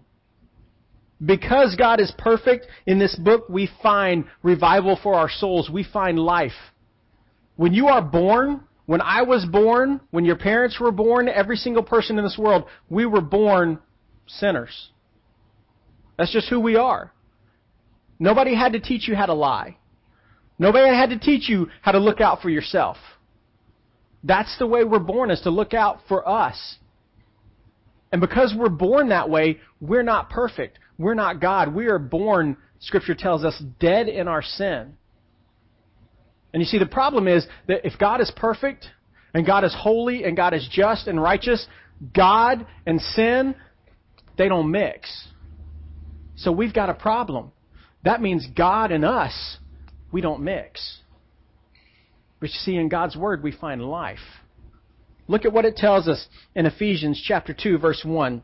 Because 1.26 1.76
God 1.76 2.00
is 2.00 2.14
perfect, 2.18 2.68
in 2.86 3.00
this 3.00 3.16
book 3.16 3.50
we 3.50 3.70
find 3.82 4.26
revival 4.44 5.00
for 5.02 5.16
our 5.16 5.30
souls. 5.30 5.70
We 5.70 5.84
find 5.84 6.20
life. 6.20 6.52
When 7.56 7.74
you 7.74 7.88
are 7.88 8.02
born, 8.02 8.62
when 8.86 9.02
I 9.02 9.22
was 9.24 9.46
born, 9.46 10.02
when 10.12 10.26
your 10.26 10.36
parents 10.36 10.80
were 10.80 10.92
born, 10.92 11.28
every 11.28 11.56
single 11.56 11.84
person 11.84 12.18
in 12.20 12.24
this 12.24 12.38
world, 12.38 12.66
we 12.90 13.06
were 13.06 13.22
born 13.22 13.80
sinners. 14.28 14.90
That's 16.18 16.32
just 16.32 16.50
who 16.50 16.60
we 16.60 16.76
are. 16.76 17.12
Nobody 18.20 18.56
had 18.56 18.74
to 18.74 18.80
teach 18.80 19.08
you 19.08 19.16
how 19.16 19.26
to 19.26 19.34
lie. 19.34 19.78
Nobody 20.60 20.96
had 20.96 21.10
to 21.10 21.20
teach 21.20 21.50
you 21.50 21.70
how 21.82 21.92
to 21.92 22.00
look 22.00 22.22
out 22.22 22.42
for 22.42 22.50
yourself. 22.50 22.98
That's 24.24 24.58
the 24.58 24.68
way 24.68 24.84
we're 24.84 25.00
born, 25.00 25.32
is 25.32 25.42
to 25.42 25.50
look 25.50 25.74
out 25.74 26.00
for 26.08 26.28
us. 26.28 26.78
And 28.12 28.22
because 28.22 28.54
we're 28.58 28.70
born 28.70 29.10
that 29.10 29.30
way, 29.30 29.60
we're 29.82 30.04
not 30.04 30.30
perfect. 30.30 30.80
We're 30.98 31.16
not 31.16 31.42
God. 31.42 31.74
We 31.74 31.88
are 31.88 32.00
born, 32.00 32.56
Scripture 32.80 33.16
tells 33.16 33.44
us, 33.44 33.62
dead 33.80 34.08
in 34.08 34.28
our 34.28 34.44
sin. 34.44 34.94
And 36.54 36.62
you 36.62 36.66
see, 36.66 36.78
the 36.78 36.86
problem 36.86 37.28
is 37.28 37.46
that 37.68 37.86
if 37.86 37.98
God 38.00 38.22
is 38.22 38.32
perfect, 38.36 38.86
and 39.34 39.46
God 39.46 39.64
is 39.64 39.76
holy, 39.78 40.24
and 40.24 40.38
God 40.38 40.54
is 40.54 40.68
just 40.72 41.08
and 41.08 41.22
righteous, 41.22 41.66
God 42.16 42.68
and 42.86 43.02
sin, 43.02 43.56
they 44.38 44.48
don't 44.48 44.72
mix. 44.72 45.28
So 46.36 46.52
we've 46.52 46.74
got 46.74 46.90
a 46.90 46.94
problem. 46.94 47.52
That 48.04 48.22
means 48.22 48.48
God 48.56 48.92
and 48.92 49.06
us, 49.06 49.58
we 50.12 50.22
don't 50.22 50.44
mix. 50.44 51.00
But 52.40 52.50
you 52.50 52.60
see, 52.60 52.76
in 52.76 52.90
God's 52.90 53.16
Word, 53.16 53.44
we 53.44 53.52
find 53.52 53.82
life. 53.82 54.20
Look 55.28 55.46
at 55.46 55.54
what 55.54 55.66
it 55.66 55.78
tells 55.78 56.08
us 56.08 56.28
in 56.56 56.66
Ephesians 56.66 57.24
chapter 57.26 57.54
2, 57.58 57.78
verse 57.78 58.04
1. 58.04 58.42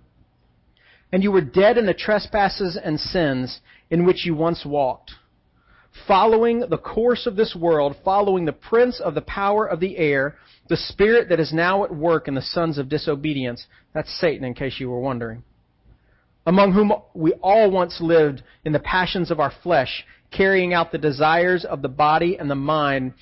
And 1.12 1.24
you 1.24 1.32
were 1.32 1.42
dead 1.42 1.78
in 1.78 1.86
the 1.86 1.94
trespasses 1.94 2.80
and 2.82 3.00
sins 3.00 3.60
in 3.90 4.06
which 4.06 4.26
you 4.26 4.36
once 4.36 4.64
walked, 4.66 5.12
following 6.08 6.62
the 6.70 6.78
course 6.78 7.26
of 7.26 7.36
this 7.36 7.56
world, 7.60 7.98
following 8.06 8.46
the 8.46 8.54
prince 8.54 9.02
of 9.02 9.16
the 9.16 9.22
power 9.22 9.66
of 9.66 9.80
the 9.82 9.98
air, 9.98 10.36
the 10.70 10.78
spirit 10.78 11.28
that 11.30 11.40
is 11.40 11.52
now 11.52 11.84
at 11.84 11.94
work 11.94 12.28
in 12.28 12.36
the 12.36 12.42
sons 12.42 12.78
of 12.78 12.88
disobedience. 12.88 13.66
That's 13.94 14.20
Satan, 14.20 14.46
in 14.46 14.54
case 14.54 14.80
you 14.80 14.90
were 14.90 15.02
wondering 15.02 15.44
among 16.46 16.74
whom 16.74 16.94
we 17.14 17.34
all 17.42 17.70
once 17.70 18.00
lived 18.02 18.44
in 18.66 18.74
the 18.74 18.80
passions 18.80 19.32
of 19.32 19.40
our 19.40 19.52
flesh, 19.64 20.06
carrying 20.32 20.74
out 20.74 20.92
the 20.92 20.98
desires 20.98 21.66
of 21.66 21.82
the 21.82 21.90
body 21.90 22.38
and 22.38 22.50
the 22.50 22.56
mind, 22.56 23.14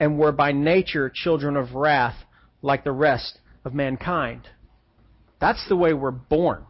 and 0.00 0.18
were 0.18 0.32
by 0.32 0.52
nature 0.52 1.10
children 1.12 1.56
of 1.56 1.74
wrath 1.74 2.16
like 2.62 2.84
the 2.84 2.92
rest 2.92 3.38
of 3.64 3.74
mankind. 3.74 4.48
That's 5.40 5.66
the 5.68 5.76
way 5.76 5.92
we're 5.92 6.10
born. 6.10 6.64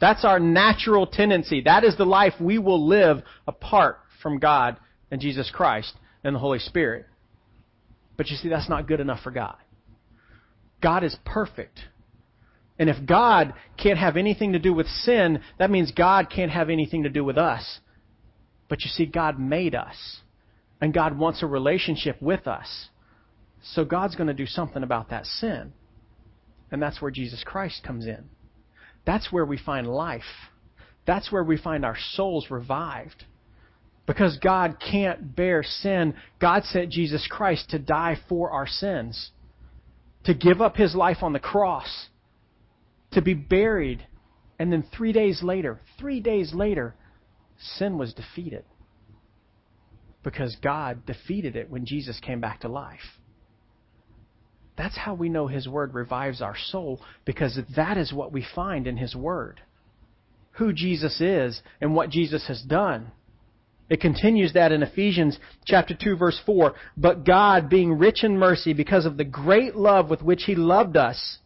That's 0.00 0.24
our 0.24 0.38
natural 0.38 1.06
tendency. 1.06 1.62
That 1.62 1.84
is 1.84 1.96
the 1.96 2.04
life 2.04 2.34
we 2.40 2.58
will 2.58 2.86
live 2.86 3.22
apart 3.46 3.98
from 4.22 4.38
God 4.38 4.76
and 5.10 5.20
Jesus 5.20 5.50
Christ 5.50 5.94
and 6.22 6.34
the 6.34 6.40
Holy 6.40 6.58
Spirit. 6.58 7.06
But 8.16 8.28
you 8.28 8.36
see, 8.36 8.48
that's 8.48 8.68
not 8.68 8.86
good 8.86 9.00
enough 9.00 9.22
for 9.22 9.30
God. 9.30 9.56
God 10.82 11.04
is 11.04 11.16
perfect. 11.24 11.80
And 12.78 12.90
if 12.90 13.06
God 13.06 13.54
can't 13.80 13.98
have 13.98 14.16
anything 14.16 14.52
to 14.52 14.58
do 14.58 14.74
with 14.74 14.88
sin, 14.88 15.40
that 15.58 15.70
means 15.70 15.92
God 15.92 16.28
can't 16.34 16.50
have 16.50 16.70
anything 16.70 17.04
to 17.04 17.08
do 17.08 17.24
with 17.24 17.38
us. 17.38 17.80
But 18.68 18.82
you 18.82 18.88
see, 18.88 19.06
God 19.06 19.38
made 19.38 19.74
us. 19.74 20.20
And 20.80 20.92
God 20.92 21.16
wants 21.16 21.42
a 21.42 21.46
relationship 21.46 22.20
with 22.20 22.46
us. 22.46 22.88
So 23.62 23.84
God's 23.84 24.16
going 24.16 24.26
to 24.26 24.34
do 24.34 24.46
something 24.46 24.82
about 24.82 25.10
that 25.10 25.24
sin. 25.24 25.72
And 26.70 26.82
that's 26.82 27.00
where 27.00 27.10
Jesus 27.10 27.42
Christ 27.44 27.82
comes 27.86 28.06
in. 28.06 28.24
That's 29.06 29.30
where 29.30 29.44
we 29.44 29.56
find 29.56 29.86
life. 29.86 30.22
That's 31.06 31.30
where 31.30 31.44
we 31.44 31.56
find 31.56 31.84
our 31.84 31.96
souls 32.12 32.50
revived. 32.50 33.24
Because 34.06 34.36
God 34.38 34.76
can't 34.80 35.34
bear 35.34 35.62
sin, 35.62 36.14
God 36.40 36.64
sent 36.64 36.90
Jesus 36.90 37.26
Christ 37.30 37.70
to 37.70 37.78
die 37.78 38.18
for 38.28 38.50
our 38.50 38.66
sins, 38.66 39.30
to 40.24 40.34
give 40.34 40.60
up 40.60 40.76
his 40.76 40.94
life 40.94 41.18
on 41.22 41.32
the 41.32 41.38
cross 41.38 42.08
to 43.14 43.22
be 43.22 43.34
buried. 43.34 44.06
And 44.58 44.72
then 44.72 44.84
three 44.96 45.12
days 45.12 45.42
later, 45.42 45.80
three 45.98 46.20
days 46.20 46.52
later, 46.54 46.94
sin 47.76 47.98
was 47.98 48.14
defeated. 48.14 48.64
Because 50.22 50.56
God 50.62 51.04
defeated 51.06 51.56
it 51.56 51.70
when 51.70 51.86
Jesus 51.86 52.18
came 52.20 52.40
back 52.40 52.60
to 52.60 52.68
life. 52.68 53.00
That's 54.76 54.96
how 54.96 55.14
we 55.14 55.28
know 55.28 55.46
His 55.46 55.68
Word 55.68 55.94
revives 55.94 56.42
our 56.42 56.56
soul, 56.56 57.00
because 57.24 57.58
that 57.76 57.96
is 57.96 58.12
what 58.12 58.32
we 58.32 58.44
find 58.54 58.86
in 58.86 58.96
His 58.96 59.14
Word. 59.14 59.60
Who 60.52 60.72
Jesus 60.72 61.20
is 61.20 61.60
and 61.80 61.94
what 61.94 62.10
Jesus 62.10 62.46
has 62.48 62.62
done. 62.62 63.12
It 63.90 64.00
continues 64.00 64.54
that 64.54 64.72
in 64.72 64.82
Ephesians 64.82 65.38
chapter 65.66 65.94
2 66.00 66.16
verse 66.16 66.40
4. 66.46 66.74
But 66.96 67.24
God, 67.24 67.68
being 67.68 67.98
rich 67.98 68.24
in 68.24 68.38
mercy 68.38 68.72
because 68.72 69.04
of 69.04 69.16
the 69.16 69.24
great 69.24 69.76
love 69.76 70.08
with 70.08 70.22
which 70.22 70.44
He 70.44 70.54
loved 70.54 70.96
us, 70.96 71.38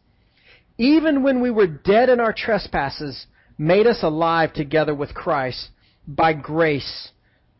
even 0.78 1.24
when 1.24 1.42
we 1.42 1.50
were 1.50 1.66
dead 1.66 2.08
in 2.08 2.20
our 2.20 2.32
trespasses, 2.32 3.26
made 3.58 3.86
us 3.86 4.02
alive 4.02 4.52
together 4.54 4.94
with 4.94 5.12
Christ. 5.12 5.68
By 6.06 6.32
grace 6.32 7.10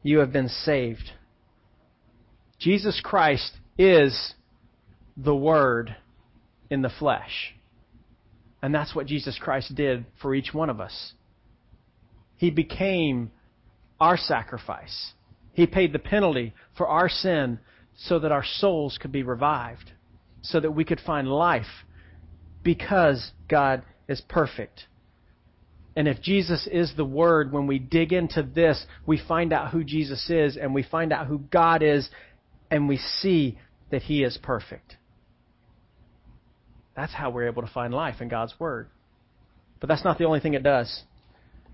you 0.02 0.20
have 0.20 0.32
been 0.32 0.48
saved. 0.48 1.10
Jesus 2.58 3.00
Christ 3.04 3.52
is 3.76 4.34
the 5.16 5.34
Word 5.34 5.94
in 6.70 6.82
the 6.82 6.90
flesh. 6.98 7.54
And 8.62 8.74
that's 8.74 8.94
what 8.94 9.06
Jesus 9.06 9.38
Christ 9.40 9.74
did 9.74 10.06
for 10.22 10.34
each 10.34 10.54
one 10.54 10.70
of 10.70 10.80
us. 10.80 11.12
He 12.36 12.50
became 12.50 13.30
our 14.00 14.16
sacrifice. 14.16 15.12
He 15.52 15.66
paid 15.66 15.92
the 15.92 15.98
penalty 15.98 16.54
for 16.76 16.86
our 16.86 17.08
sin 17.08 17.58
so 17.96 18.20
that 18.20 18.32
our 18.32 18.44
souls 18.44 18.96
could 19.00 19.10
be 19.10 19.24
revived, 19.24 19.90
so 20.42 20.60
that 20.60 20.70
we 20.70 20.84
could 20.84 21.00
find 21.00 21.28
life 21.28 21.66
because 22.62 23.30
God 23.48 23.82
is 24.08 24.20
perfect. 24.28 24.84
And 25.96 26.06
if 26.06 26.22
Jesus 26.22 26.68
is 26.70 26.92
the 26.96 27.04
Word, 27.04 27.52
when 27.52 27.66
we 27.66 27.78
dig 27.78 28.12
into 28.12 28.42
this, 28.42 28.84
we 29.04 29.20
find 29.26 29.52
out 29.52 29.72
who 29.72 29.82
Jesus 29.82 30.30
is 30.30 30.56
and 30.56 30.72
we 30.72 30.82
find 30.82 31.12
out 31.12 31.26
who 31.26 31.38
God 31.38 31.82
is 31.82 32.08
and 32.70 32.88
we 32.88 32.98
see 32.98 33.58
that 33.90 34.02
He 34.02 34.22
is 34.22 34.38
perfect. 34.42 34.96
That's 36.94 37.12
how 37.12 37.30
we're 37.30 37.48
able 37.48 37.62
to 37.62 37.72
find 37.72 37.92
life 37.92 38.20
in 38.20 38.28
God's 38.28 38.54
Word. 38.58 38.88
But 39.80 39.88
that's 39.88 40.04
not 40.04 40.18
the 40.18 40.24
only 40.24 40.40
thing 40.40 40.54
it 40.54 40.62
does. 40.62 41.02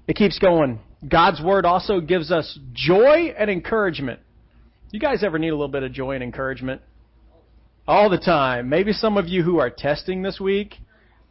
It 0.06 0.16
keeps 0.16 0.38
going. 0.38 0.80
God's 1.06 1.42
Word 1.42 1.64
also 1.64 2.00
gives 2.00 2.30
us 2.30 2.58
joy 2.72 3.34
and 3.38 3.50
encouragement. 3.50 4.20
You 4.90 5.00
guys 5.00 5.24
ever 5.24 5.38
need 5.38 5.48
a 5.48 5.54
little 5.54 5.68
bit 5.68 5.82
of 5.82 5.92
joy 5.92 6.12
and 6.12 6.22
encouragement? 6.22 6.80
All 7.86 8.08
the 8.08 8.18
time. 8.18 8.68
Maybe 8.68 8.92
some 8.92 9.18
of 9.18 9.28
you 9.28 9.42
who 9.42 9.58
are 9.58 9.70
testing 9.70 10.22
this 10.22 10.40
week, 10.40 10.76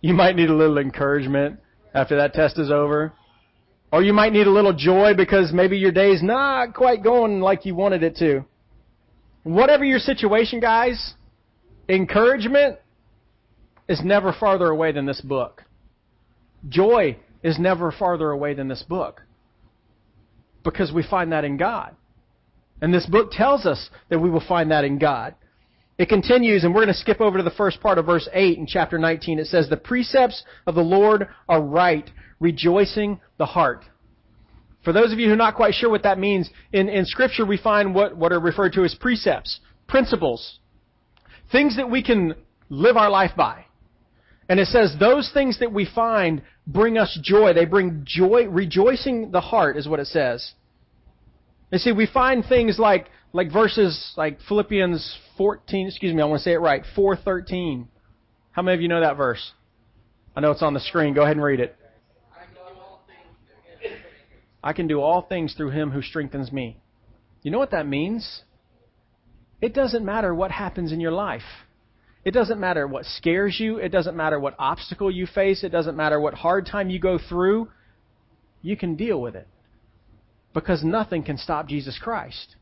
you 0.01 0.13
might 0.13 0.35
need 0.35 0.49
a 0.49 0.55
little 0.55 0.77
encouragement 0.77 1.59
after 1.93 2.17
that 2.17 2.33
test 2.33 2.59
is 2.59 2.69
over. 2.69 3.13
Or 3.91 4.03
you 4.03 4.13
might 4.13 4.33
need 4.33 4.47
a 4.47 4.51
little 4.51 4.73
joy 4.73 5.13
because 5.15 5.51
maybe 5.53 5.77
your 5.77 5.91
day's 5.91 6.21
not 6.21 6.73
quite 6.73 7.03
going 7.03 7.39
like 7.41 7.65
you 7.65 7.75
wanted 7.75 8.03
it 8.03 8.15
to. 8.17 8.43
Whatever 9.43 9.83
your 9.83 9.99
situation, 9.99 10.59
guys, 10.59 11.13
encouragement 11.89 12.79
is 13.87 14.01
never 14.03 14.33
farther 14.33 14.67
away 14.67 14.91
than 14.91 15.05
this 15.05 15.21
book. 15.21 15.63
Joy 16.69 17.17
is 17.43 17.59
never 17.59 17.91
farther 17.91 18.31
away 18.31 18.53
than 18.53 18.67
this 18.67 18.83
book. 18.83 19.21
Because 20.63 20.91
we 20.91 21.03
find 21.03 21.31
that 21.31 21.43
in 21.43 21.57
God. 21.57 21.95
And 22.81 22.93
this 22.93 23.05
book 23.05 23.31
tells 23.31 23.65
us 23.65 23.89
that 24.09 24.19
we 24.19 24.29
will 24.29 24.43
find 24.47 24.71
that 24.71 24.85
in 24.85 24.97
God. 24.97 25.35
It 25.97 26.09
continues, 26.09 26.63
and 26.63 26.73
we're 26.73 26.83
going 26.83 26.93
to 26.93 26.99
skip 26.99 27.21
over 27.21 27.37
to 27.37 27.43
the 27.43 27.51
first 27.51 27.79
part 27.79 27.97
of 27.97 28.07
verse 28.07 28.27
8 28.33 28.57
in 28.57 28.65
chapter 28.65 28.97
19. 28.97 29.39
It 29.39 29.47
says, 29.47 29.69
The 29.69 29.77
precepts 29.77 30.43
of 30.65 30.75
the 30.75 30.81
Lord 30.81 31.27
are 31.47 31.61
right, 31.61 32.09
rejoicing 32.39 33.19
the 33.37 33.45
heart. 33.45 33.85
For 34.83 34.91
those 34.91 35.13
of 35.13 35.19
you 35.19 35.27
who 35.27 35.33
are 35.33 35.37
not 35.37 35.55
quite 35.55 35.75
sure 35.75 35.89
what 35.89 36.03
that 36.03 36.19
means, 36.19 36.49
in, 36.71 36.89
in 36.89 37.05
Scripture 37.05 37.45
we 37.45 37.57
find 37.57 37.93
what, 37.93 38.17
what 38.17 38.33
are 38.33 38.39
referred 38.39 38.73
to 38.73 38.83
as 38.83 38.95
precepts, 38.95 39.59
principles, 39.87 40.59
things 41.51 41.77
that 41.77 41.89
we 41.89 42.03
can 42.03 42.35
live 42.69 42.97
our 42.97 43.09
life 43.09 43.31
by. 43.37 43.65
And 44.49 44.59
it 44.59 44.67
says 44.67 44.95
those 44.99 45.31
things 45.33 45.59
that 45.59 45.71
we 45.71 45.87
find 45.95 46.41
bring 46.67 46.97
us 46.97 47.17
joy. 47.21 47.53
They 47.53 47.65
bring 47.65 48.03
joy, 48.05 48.47
rejoicing 48.47 49.31
the 49.31 49.41
heart 49.41 49.77
is 49.77 49.87
what 49.87 49.99
it 49.99 50.07
says. 50.07 50.53
And 51.71 51.79
see, 51.79 51.91
we 51.91 52.05
find 52.05 52.43
things 52.45 52.77
like, 52.77 53.07
like 53.33 53.51
verses 53.51 54.13
like 54.15 54.37
Philippians 54.47 55.17
14, 55.37 55.87
excuse 55.87 56.13
me, 56.13 56.21
I 56.21 56.25
want 56.25 56.39
to 56.39 56.43
say 56.43 56.53
it 56.53 56.59
right, 56.59 56.83
413. 56.95 57.87
How 58.51 58.61
many 58.61 58.75
of 58.75 58.81
you 58.81 58.87
know 58.87 59.01
that 59.01 59.17
verse? 59.17 59.51
I 60.35 60.41
know 60.41 60.51
it's 60.51 60.61
on 60.61 60.75
the 60.75 60.79
screen. 60.79 61.15
Go 61.15 61.23
ahead 61.23 61.35
and 61.35 61.43
read 61.43 61.59
it. 61.59 61.75
I 64.63 64.73
can 64.73 64.87
do 64.87 65.01
all 65.01 65.23
things 65.23 65.55
through 65.55 65.71
him 65.71 65.91
who 65.91 66.01
strengthens 66.01 66.51
me. 66.51 66.77
You 67.41 67.51
know 67.51 67.59
what 67.59 67.71
that 67.71 67.87
means? 67.87 68.43
It 69.61 69.73
doesn't 69.73 70.05
matter 70.05 70.33
what 70.33 70.51
happens 70.51 70.91
in 70.91 70.99
your 71.01 71.11
life. 71.11 71.41
It 72.23 72.31
doesn't 72.31 72.59
matter 72.59 72.87
what 72.87 73.05
scares 73.05 73.59
you. 73.59 73.77
It 73.77 73.89
doesn't 73.89 74.15
matter 74.15 74.39
what 74.39 74.55
obstacle 74.57 75.11
you 75.11 75.25
face. 75.25 75.63
It 75.63 75.69
doesn't 75.69 75.97
matter 75.97 76.19
what 76.19 76.35
hard 76.35 76.65
time 76.65 76.89
you 76.89 76.99
go 76.99 77.17
through. 77.17 77.69
You 78.61 78.77
can 78.77 78.95
deal 78.95 79.19
with 79.19 79.35
it 79.35 79.47
because 80.53 80.83
nothing 80.83 81.23
can 81.23 81.37
stop 81.37 81.67
Jesus 81.67 81.99
Christ. 82.01 82.55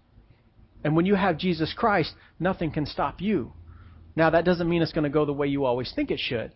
And 0.83 0.95
when 0.95 1.05
you 1.05 1.15
have 1.15 1.37
Jesus 1.37 1.73
Christ, 1.75 2.13
nothing 2.39 2.71
can 2.71 2.85
stop 2.85 3.21
you. 3.21 3.53
Now, 4.15 4.31
that 4.31 4.45
doesn't 4.45 4.67
mean 4.67 4.81
it's 4.81 4.91
going 4.91 5.03
to 5.03 5.09
go 5.09 5.25
the 5.25 5.33
way 5.33 5.47
you 5.47 5.65
always 5.65 5.91
think 5.95 6.11
it 6.11 6.19
should. 6.19 6.53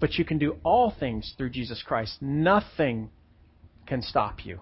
But 0.00 0.14
you 0.14 0.24
can 0.24 0.38
do 0.38 0.56
all 0.64 0.94
things 0.98 1.34
through 1.36 1.50
Jesus 1.50 1.82
Christ. 1.86 2.20
Nothing 2.20 3.10
can 3.86 4.02
stop 4.02 4.44
you. 4.44 4.60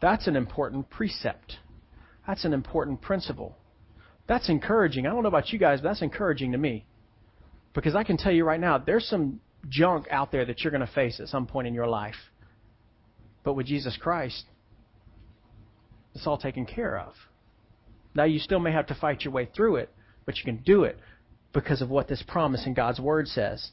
That's 0.00 0.26
an 0.26 0.36
important 0.36 0.90
precept. 0.90 1.56
That's 2.26 2.44
an 2.44 2.52
important 2.52 3.00
principle. 3.00 3.56
That's 4.28 4.48
encouraging. 4.48 5.06
I 5.06 5.10
don't 5.10 5.22
know 5.22 5.28
about 5.28 5.52
you 5.52 5.58
guys, 5.58 5.80
but 5.80 5.88
that's 5.88 6.02
encouraging 6.02 6.52
to 6.52 6.58
me. 6.58 6.84
Because 7.74 7.94
I 7.94 8.04
can 8.04 8.16
tell 8.16 8.32
you 8.32 8.44
right 8.44 8.60
now, 8.60 8.78
there's 8.78 9.06
some 9.06 9.40
junk 9.68 10.06
out 10.10 10.30
there 10.30 10.44
that 10.44 10.60
you're 10.60 10.70
going 10.70 10.86
to 10.86 10.92
face 10.92 11.20
at 11.20 11.28
some 11.28 11.46
point 11.46 11.66
in 11.66 11.74
your 11.74 11.86
life. 11.86 12.16
But 13.44 13.54
with 13.54 13.66
Jesus 13.66 13.96
Christ, 14.00 14.44
it's 16.14 16.26
all 16.26 16.38
taken 16.38 16.66
care 16.66 16.98
of. 16.98 17.14
Now, 18.14 18.24
you 18.24 18.38
still 18.38 18.58
may 18.58 18.72
have 18.72 18.86
to 18.88 18.94
fight 18.94 19.22
your 19.22 19.32
way 19.32 19.48
through 19.54 19.76
it, 19.76 19.90
but 20.26 20.36
you 20.36 20.44
can 20.44 20.62
do 20.62 20.84
it 20.84 20.98
because 21.52 21.80
of 21.82 21.90
what 21.90 22.08
this 22.08 22.22
promise 22.26 22.66
in 22.66 22.74
God's 22.74 23.00
Word 23.00 23.26
says. 23.28 23.70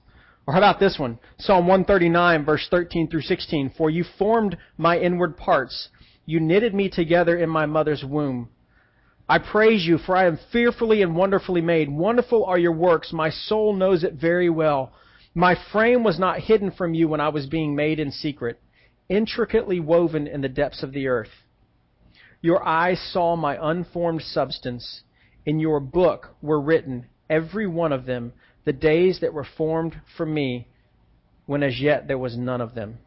Or 0.48 0.54
how 0.54 0.60
about 0.60 0.80
this 0.80 0.98
one? 0.98 1.20
Psalm 1.38 1.68
139, 1.68 2.46
verse 2.46 2.68
13 2.72 3.10
through 3.10 3.22
16. 3.22 3.74
For 3.78 3.90
you 3.90 4.06
formed 4.18 4.58
my 4.78 4.98
inward 4.98 5.38
parts. 5.38 5.90
You 6.26 6.40
knitted 6.40 6.74
me 6.74 6.90
together 6.90 7.38
in 7.38 7.50
my 7.50 7.66
mother's 7.66 8.04
womb. 8.04 8.50
I 9.28 9.38
praise 9.38 9.86
you, 9.86 9.98
for 9.98 10.16
I 10.16 10.26
am 10.26 10.40
fearfully 10.52 11.02
and 11.02 11.16
wonderfully 11.16 11.62
made. 11.62 11.90
Wonderful 11.90 12.46
are 12.46 12.58
your 12.58 12.72
works. 12.72 13.14
My 13.14 13.30
soul 13.30 13.76
knows 13.76 14.04
it 14.04 14.14
very 14.14 14.50
well. 14.50 14.92
My 15.36 15.56
frame 15.72 16.04
was 16.04 16.18
not 16.18 16.40
hidden 16.40 16.72
from 16.72 16.94
you 16.94 17.08
when 17.08 17.22
I 17.22 17.30
was 17.30 17.46
being 17.46 17.76
made 17.76 18.00
in 18.00 18.12
secret 18.12 18.60
intricately 19.10 19.80
woven 19.80 20.28
in 20.28 20.42
the 20.42 20.48
depths 20.48 20.84
of 20.84 20.94
the 20.94 21.08
earth. 21.08 21.30
Your 22.42 22.66
eyes 22.66 23.00
saw 23.12 23.36
my 23.36 23.58
unformed 23.62 24.22
substance. 24.22 25.02
In 25.46 25.60
your 25.60 25.80
book 25.80 26.36
were 26.42 26.62
written, 26.62 27.08
every 27.30 27.68
one 27.68 27.92
of 27.92 28.06
them, 28.06 28.34
the 28.66 28.74
days 28.74 29.20
that 29.22 29.34
were 29.34 29.48
formed 29.58 30.00
for 30.16 30.26
me, 30.26 30.68
when 31.46 31.64
as 31.64 31.80
yet 31.80 32.08
there 32.08 32.18
was 32.18 32.38
none 32.38 32.62
of 32.62 32.76
them. 32.76 33.00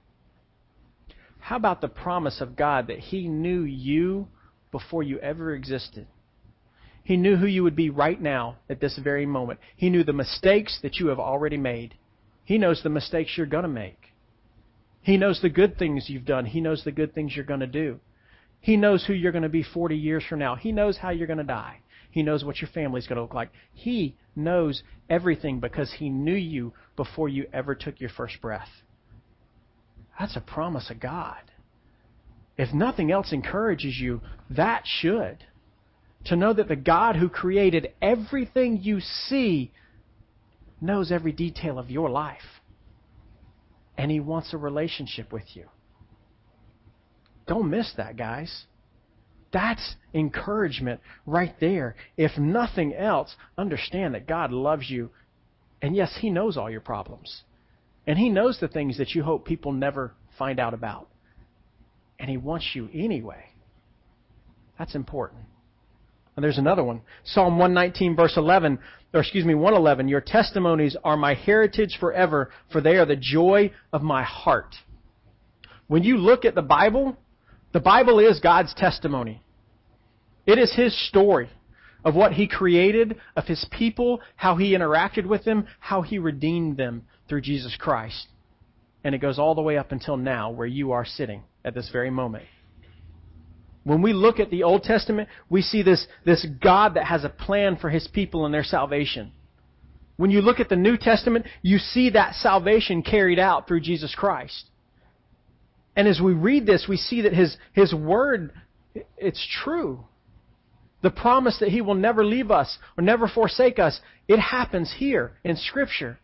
How 1.38 1.56
about 1.56 1.80
the 1.80 1.88
promise 1.88 2.40
of 2.40 2.56
God 2.56 2.86
that 2.88 2.98
He 2.98 3.28
knew 3.28 3.62
you 3.62 4.28
before 4.70 5.02
you 5.02 5.18
ever 5.18 5.54
existed? 5.54 6.06
He 7.04 7.16
knew 7.16 7.36
who 7.36 7.46
you 7.46 7.64
would 7.64 7.74
be 7.74 7.90
right 7.90 8.20
now 8.20 8.58
at 8.70 8.80
this 8.80 8.98
very 9.02 9.26
moment. 9.26 9.58
He 9.76 9.90
knew 9.90 10.04
the 10.04 10.12
mistakes 10.12 10.78
that 10.82 10.96
you 10.96 11.08
have 11.08 11.18
already 11.18 11.56
made. 11.56 11.94
He 12.44 12.58
knows 12.58 12.82
the 12.82 12.90
mistakes 12.90 13.32
you're 13.36 13.46
going 13.46 13.64
to 13.64 13.68
make. 13.68 14.12
He 15.00 15.16
knows 15.16 15.40
the 15.40 15.48
good 15.48 15.78
things 15.78 16.08
you've 16.08 16.24
done. 16.24 16.46
He 16.46 16.60
knows 16.60 16.84
the 16.84 16.92
good 16.92 17.12
things 17.12 17.34
you're 17.34 17.44
going 17.44 17.60
to 17.60 17.66
do. 17.66 17.98
He 18.62 18.76
knows 18.76 19.04
who 19.04 19.12
you're 19.12 19.32
going 19.32 19.42
to 19.42 19.48
be 19.50 19.64
40 19.64 19.96
years 19.96 20.24
from 20.26 20.38
now. 20.38 20.54
He 20.54 20.72
knows 20.72 20.96
how 20.96 21.10
you're 21.10 21.26
going 21.26 21.38
to 21.38 21.44
die. 21.44 21.80
He 22.10 22.22
knows 22.22 22.44
what 22.44 22.60
your 22.60 22.70
family's 22.72 23.06
going 23.06 23.16
to 23.16 23.22
look 23.22 23.34
like. 23.34 23.50
He 23.74 24.16
knows 24.34 24.82
everything 25.10 25.60
because 25.60 25.92
He 25.98 26.08
knew 26.08 26.34
you 26.34 26.72
before 26.96 27.28
you 27.28 27.46
ever 27.52 27.74
took 27.74 28.00
your 28.00 28.10
first 28.10 28.40
breath. 28.40 28.68
That's 30.18 30.36
a 30.36 30.40
promise 30.40 30.90
of 30.90 31.00
God. 31.00 31.40
If 32.56 32.72
nothing 32.72 33.10
else 33.10 33.32
encourages 33.32 33.98
you, 33.98 34.20
that 34.50 34.82
should. 34.86 35.44
To 36.26 36.36
know 36.36 36.52
that 36.52 36.68
the 36.68 36.76
God 36.76 37.16
who 37.16 37.28
created 37.28 37.92
everything 38.00 38.78
you 38.80 39.00
see 39.00 39.72
knows 40.80 41.10
every 41.10 41.32
detail 41.32 41.78
of 41.78 41.90
your 41.90 42.10
life 42.10 42.60
and 43.98 44.10
He 44.10 44.20
wants 44.20 44.52
a 44.52 44.58
relationship 44.58 45.32
with 45.32 45.44
you. 45.54 45.64
Don't 47.46 47.70
miss 47.70 47.92
that, 47.96 48.16
guys. 48.16 48.64
That's 49.52 49.96
encouragement 50.14 51.00
right 51.26 51.54
there. 51.60 51.94
If 52.16 52.38
nothing 52.38 52.94
else, 52.94 53.34
understand 53.58 54.14
that 54.14 54.26
God 54.26 54.50
loves 54.50 54.88
you. 54.88 55.10
And 55.82 55.94
yes, 55.94 56.16
He 56.20 56.30
knows 56.30 56.56
all 56.56 56.70
your 56.70 56.80
problems. 56.80 57.42
And 58.06 58.18
He 58.18 58.30
knows 58.30 58.58
the 58.60 58.68
things 58.68 58.98
that 58.98 59.10
you 59.10 59.22
hope 59.22 59.44
people 59.44 59.72
never 59.72 60.14
find 60.38 60.58
out 60.58 60.74
about. 60.74 61.08
And 62.18 62.30
He 62.30 62.36
wants 62.36 62.70
you 62.74 62.88
anyway. 62.94 63.44
That's 64.78 64.94
important. 64.94 65.42
And 66.34 66.42
there's 66.42 66.58
another 66.58 66.82
one. 66.82 67.02
Psalm 67.24 67.58
119, 67.58 68.16
verse 68.16 68.34
11, 68.36 68.78
or 69.12 69.20
excuse 69.20 69.44
me, 69.44 69.54
111. 69.54 70.08
Your 70.08 70.22
testimonies 70.22 70.96
are 71.04 71.16
my 71.16 71.34
heritage 71.34 71.98
forever, 72.00 72.50
for 72.70 72.80
they 72.80 72.96
are 72.96 73.04
the 73.04 73.16
joy 73.16 73.70
of 73.92 74.02
my 74.02 74.22
heart. 74.22 74.74
When 75.88 76.04
you 76.04 76.16
look 76.16 76.46
at 76.46 76.54
the 76.54 76.62
Bible, 76.62 77.18
the 77.72 77.80
Bible 77.80 78.18
is 78.18 78.40
God's 78.40 78.74
testimony. 78.74 79.42
It 80.46 80.58
is 80.58 80.74
His 80.74 80.96
story 81.08 81.50
of 82.04 82.14
what 82.14 82.32
He 82.32 82.48
created, 82.48 83.16
of 83.36 83.46
His 83.46 83.64
people, 83.70 84.20
how 84.36 84.56
He 84.56 84.72
interacted 84.72 85.26
with 85.26 85.44
them, 85.44 85.66
how 85.78 86.02
He 86.02 86.18
redeemed 86.18 86.76
them 86.76 87.04
through 87.28 87.42
Jesus 87.42 87.76
Christ. 87.78 88.26
And 89.04 89.14
it 89.14 89.18
goes 89.18 89.38
all 89.38 89.54
the 89.54 89.62
way 89.62 89.78
up 89.78 89.92
until 89.92 90.16
now, 90.16 90.50
where 90.50 90.66
you 90.66 90.92
are 90.92 91.04
sitting 91.04 91.42
at 91.64 91.74
this 91.74 91.88
very 91.90 92.10
moment. 92.10 92.44
When 93.84 94.02
we 94.02 94.12
look 94.12 94.38
at 94.38 94.50
the 94.50 94.62
Old 94.62 94.84
Testament, 94.84 95.28
we 95.48 95.62
see 95.62 95.82
this, 95.82 96.06
this 96.24 96.46
God 96.62 96.94
that 96.94 97.06
has 97.06 97.24
a 97.24 97.28
plan 97.28 97.76
for 97.76 97.90
his 97.90 98.06
people 98.06 98.44
and 98.44 98.54
their 98.54 98.62
salvation. 98.62 99.32
When 100.16 100.30
you 100.30 100.40
look 100.40 100.60
at 100.60 100.68
the 100.68 100.76
New 100.76 100.96
Testament, 100.96 101.46
you 101.62 101.78
see 101.78 102.10
that 102.10 102.36
salvation 102.36 103.02
carried 103.02 103.40
out 103.40 103.66
through 103.66 103.80
Jesus 103.80 104.14
Christ. 104.14 104.70
And 105.96 106.08
as 106.08 106.20
we 106.20 106.32
read 106.32 106.66
this, 106.66 106.86
we 106.88 106.96
see 106.96 107.22
that 107.22 107.32
his, 107.32 107.56
his 107.72 107.94
word, 107.94 108.52
it's 109.16 109.46
true. 109.62 110.04
The 111.02 111.10
promise 111.10 111.58
that 111.60 111.68
he 111.68 111.80
will 111.80 111.94
never 111.94 112.24
leave 112.24 112.50
us 112.50 112.78
or 112.96 113.02
never 113.02 113.28
forsake 113.28 113.78
us, 113.78 114.00
it 114.28 114.38
happens 114.38 114.94
here 114.96 115.32
in 115.44 115.56
Scripture. 115.56 116.18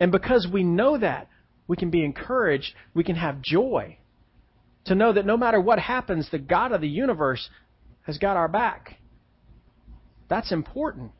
And 0.00 0.12
because 0.12 0.46
we 0.52 0.64
know 0.64 0.98
that, 0.98 1.28
we 1.68 1.76
can 1.76 1.90
be 1.90 2.04
encouraged, 2.04 2.74
we 2.94 3.04
can 3.04 3.16
have 3.16 3.40
joy 3.40 3.98
to 4.86 4.94
know 4.94 5.12
that 5.12 5.26
no 5.26 5.36
matter 5.36 5.60
what 5.60 5.78
happens, 5.78 6.28
the 6.30 6.38
God 6.38 6.72
of 6.72 6.80
the 6.80 6.88
universe 6.88 7.48
has 8.02 8.18
got 8.18 8.36
our 8.36 8.48
back. 8.48 8.96
That's 10.28 10.52
important. 10.52 11.12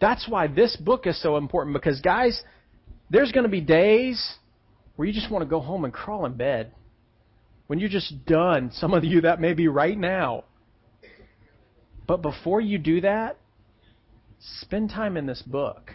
That's 0.00 0.28
why 0.28 0.46
this 0.46 0.76
book 0.76 1.06
is 1.06 1.20
so 1.20 1.36
important 1.36 1.74
because, 1.74 2.00
guys, 2.00 2.40
there's 3.10 3.32
going 3.32 3.44
to 3.44 3.50
be 3.50 3.60
days 3.60 4.36
where 4.98 5.06
you 5.06 5.14
just 5.14 5.30
want 5.30 5.42
to 5.42 5.48
go 5.48 5.60
home 5.60 5.84
and 5.84 5.94
crawl 5.94 6.26
in 6.26 6.32
bed. 6.32 6.72
When 7.68 7.78
you're 7.78 7.88
just 7.88 8.26
done, 8.26 8.72
some 8.72 8.92
of 8.92 9.04
you 9.04 9.20
that 9.20 9.40
may 9.40 9.54
be 9.54 9.68
right 9.68 9.96
now. 9.96 10.42
But 12.08 12.20
before 12.20 12.60
you 12.60 12.78
do 12.78 13.02
that, 13.02 13.38
spend 14.40 14.90
time 14.90 15.16
in 15.16 15.24
this 15.24 15.40
book. 15.40 15.92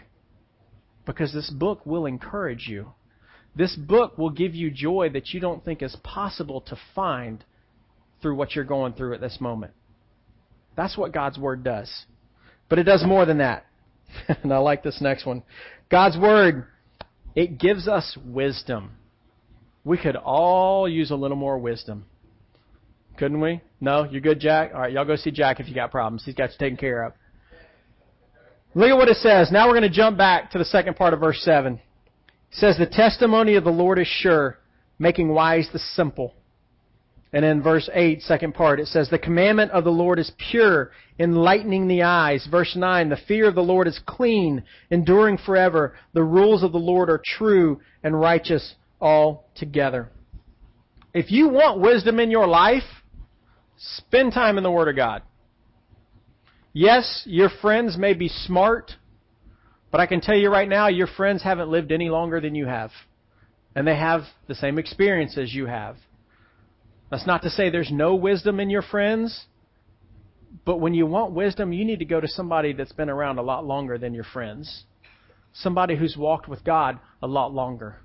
Because 1.04 1.34
this 1.34 1.50
book 1.50 1.84
will 1.84 2.06
encourage 2.06 2.66
you. 2.66 2.94
This 3.54 3.76
book 3.76 4.16
will 4.16 4.30
give 4.30 4.54
you 4.54 4.70
joy 4.70 5.10
that 5.12 5.34
you 5.34 5.38
don't 5.40 5.62
think 5.62 5.82
is 5.82 5.94
possible 6.02 6.62
to 6.62 6.76
find 6.94 7.44
through 8.22 8.36
what 8.36 8.54
you're 8.54 8.64
going 8.64 8.94
through 8.94 9.12
at 9.12 9.20
this 9.20 9.36
moment. 9.38 9.74
That's 10.78 10.96
what 10.96 11.12
God's 11.12 11.38
Word 11.38 11.62
does. 11.62 11.92
But 12.70 12.78
it 12.78 12.84
does 12.84 13.04
more 13.06 13.26
than 13.26 13.36
that. 13.36 13.66
and 14.42 14.50
I 14.50 14.56
like 14.56 14.82
this 14.82 15.02
next 15.02 15.26
one. 15.26 15.42
God's 15.90 16.16
Word, 16.16 16.68
it 17.34 17.58
gives 17.58 17.88
us 17.88 18.16
wisdom. 18.24 18.92
We 19.84 19.98
could 19.98 20.16
all 20.16 20.88
use 20.88 21.10
a 21.10 21.16
little 21.16 21.36
more 21.36 21.58
wisdom. 21.58 22.06
Couldn't 23.16 23.40
we? 23.40 23.60
No? 23.80 24.04
You're 24.04 24.20
good, 24.20 24.40
Jack? 24.40 24.72
All 24.74 24.80
right, 24.80 24.92
y'all 24.92 25.04
go 25.04 25.16
see 25.16 25.30
Jack 25.30 25.60
if 25.60 25.68
you 25.68 25.74
got 25.74 25.90
problems. 25.90 26.24
He's 26.24 26.34
got 26.34 26.50
you 26.50 26.56
taken 26.58 26.76
care 26.76 27.04
of. 27.04 27.12
Look 28.74 28.90
at 28.90 28.96
what 28.96 29.08
it 29.08 29.18
says. 29.18 29.52
Now 29.52 29.68
we're 29.68 29.78
going 29.78 29.82
to 29.82 29.96
jump 29.96 30.18
back 30.18 30.50
to 30.50 30.58
the 30.58 30.64
second 30.64 30.96
part 30.96 31.14
of 31.14 31.20
verse 31.20 31.40
7. 31.42 31.74
It 31.74 31.80
says, 32.52 32.76
The 32.76 32.86
testimony 32.86 33.54
of 33.54 33.62
the 33.62 33.70
Lord 33.70 34.00
is 34.00 34.08
sure, 34.08 34.58
making 34.98 35.28
wise 35.28 35.68
the 35.72 35.78
simple. 35.78 36.34
And 37.34 37.44
in 37.44 37.60
verse 37.64 37.90
8, 37.92 38.22
second 38.22 38.54
part, 38.54 38.78
it 38.78 38.86
says, 38.86 39.10
The 39.10 39.18
commandment 39.18 39.72
of 39.72 39.82
the 39.82 39.90
Lord 39.90 40.20
is 40.20 40.30
pure, 40.52 40.92
enlightening 41.18 41.88
the 41.88 42.04
eyes. 42.04 42.46
Verse 42.48 42.76
9, 42.76 43.08
The 43.08 43.18
fear 43.26 43.48
of 43.48 43.56
the 43.56 43.60
Lord 43.60 43.88
is 43.88 43.98
clean, 44.06 44.62
enduring 44.88 45.38
forever. 45.38 45.96
The 46.12 46.22
rules 46.22 46.62
of 46.62 46.70
the 46.70 46.78
Lord 46.78 47.10
are 47.10 47.20
true 47.22 47.80
and 48.04 48.18
righteous 48.18 48.76
altogether. 49.00 50.10
If 51.12 51.32
you 51.32 51.48
want 51.48 51.80
wisdom 51.80 52.20
in 52.20 52.30
your 52.30 52.46
life, 52.46 52.84
spend 53.78 54.32
time 54.32 54.56
in 54.56 54.62
the 54.62 54.70
Word 54.70 54.86
of 54.86 54.94
God. 54.94 55.22
Yes, 56.72 57.24
your 57.26 57.50
friends 57.60 57.98
may 57.98 58.14
be 58.14 58.28
smart, 58.28 58.92
but 59.90 60.00
I 60.00 60.06
can 60.06 60.20
tell 60.20 60.36
you 60.36 60.50
right 60.50 60.68
now, 60.68 60.86
your 60.86 61.08
friends 61.08 61.42
haven't 61.42 61.68
lived 61.68 61.90
any 61.90 62.10
longer 62.10 62.40
than 62.40 62.54
you 62.54 62.66
have. 62.66 62.92
And 63.74 63.84
they 63.84 63.96
have 63.96 64.22
the 64.46 64.54
same 64.54 64.78
experience 64.78 65.36
as 65.36 65.52
you 65.52 65.66
have. 65.66 65.96
That's 67.14 67.28
not 67.28 67.42
to 67.42 67.50
say 67.50 67.70
there's 67.70 67.92
no 67.92 68.16
wisdom 68.16 68.58
in 68.58 68.70
your 68.70 68.82
friends, 68.82 69.44
but 70.64 70.80
when 70.80 70.94
you 70.94 71.06
want 71.06 71.30
wisdom, 71.30 71.72
you 71.72 71.84
need 71.84 72.00
to 72.00 72.04
go 72.04 72.20
to 72.20 72.26
somebody 72.26 72.72
that's 72.72 72.90
been 72.90 73.08
around 73.08 73.38
a 73.38 73.42
lot 73.42 73.64
longer 73.64 73.98
than 73.98 74.14
your 74.14 74.24
friends. 74.24 74.82
Somebody 75.52 75.94
who's 75.94 76.16
walked 76.16 76.48
with 76.48 76.64
God 76.64 76.98
a 77.22 77.28
lot 77.28 77.54
longer. 77.54 78.00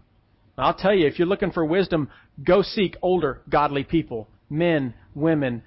I'll 0.59 0.75
tell 0.75 0.93
you, 0.93 1.07
if 1.07 1.17
you're 1.17 1.27
looking 1.27 1.49
for 1.51 1.65
wisdom, 1.65 2.11
go 2.45 2.61
seek 2.61 2.97
older, 3.01 3.41
godly 3.49 3.83
people, 3.83 4.27
men, 4.47 4.93
women, 5.15 5.63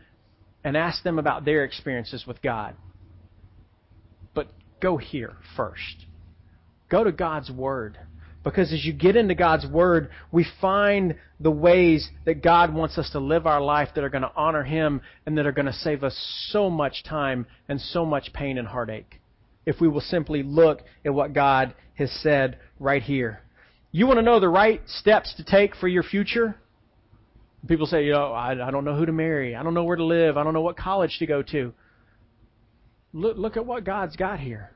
and 0.63 0.77
ask 0.77 1.03
them 1.03 1.19
about 1.19 1.45
their 1.45 1.65
experiences 1.65 2.25
with 2.25 2.41
God. 2.43 2.77
But 4.35 4.53
go 4.81 4.99
here 4.99 5.33
first. 5.57 6.07
Go 6.89 7.03
to 7.03 7.11
God's 7.11 7.51
Word. 7.51 7.99
Because 8.45 8.73
as 8.73 8.85
you 8.85 8.93
get 8.93 9.15
into 9.15 9.35
God's 9.35 9.67
Word, 9.67 10.11
we 10.33 10.47
find 10.61 11.15
the 11.39 11.51
ways 11.51 12.09
that 12.25 12.43
God 12.43 12.75
wants 12.75 12.99
us 12.99 13.11
to 13.11 13.21
live 13.21 13.47
our 13.47 13.61
life 13.61 13.91
that 13.95 14.03
are 14.03 14.09
going 14.09 14.23
to 14.23 14.33
honor 14.35 14.65
Him 14.65 15.01
and 15.27 15.39
that 15.39 15.47
are 15.47 15.53
going 15.53 15.67
to 15.67 15.73
save 15.73 16.03
us 16.03 16.17
so 16.51 16.69
much 16.69 17.05
time 17.05 17.47
and 17.69 17.81
so 17.81 18.05
much 18.05 18.33
pain 18.33 18.59
and 18.59 18.67
heartache. 18.67 19.21
If 19.65 19.81
we 19.81 19.87
will 19.87 20.01
simply 20.01 20.43
look 20.43 20.81
at 21.05 21.15
what 21.15 21.35
God 21.35 21.75
has 21.95 22.11
said 22.21 22.59
right 22.81 23.03
here. 23.03 23.43
You 23.93 24.07
want 24.07 24.19
to 24.19 24.23
know 24.23 24.41
the 24.41 24.49
right 24.49 24.81
steps 24.87 25.35
to 25.37 25.45
take 25.45 25.77
for 25.77 25.87
your 25.87 26.03
future? 26.03 26.57
People 27.69 27.87
say, 27.87 28.05
you 28.07 28.13
know, 28.13 28.33
I, 28.33 28.53
I 28.67 28.71
don't 28.73 28.85
know 28.85 28.97
who 28.97 29.07
to 29.07 29.13
marry. 29.13 29.55
I 29.55 29.63
don't 29.63 29.75
know 29.75 29.85
where 29.85 29.97
to 29.97 30.05
live. 30.05 30.37
I 30.37 30.43
don't 30.43 30.55
know 30.55 30.63
what 30.63 30.77
college 30.77 31.19
to 31.21 31.27
go 31.27 31.43
to. 31.43 31.73
Look, 33.13 33.37
look 33.37 33.57
at 33.57 33.65
what 33.65 33.85
God's 33.85 34.17
got 34.17 34.41
here. 34.41 34.73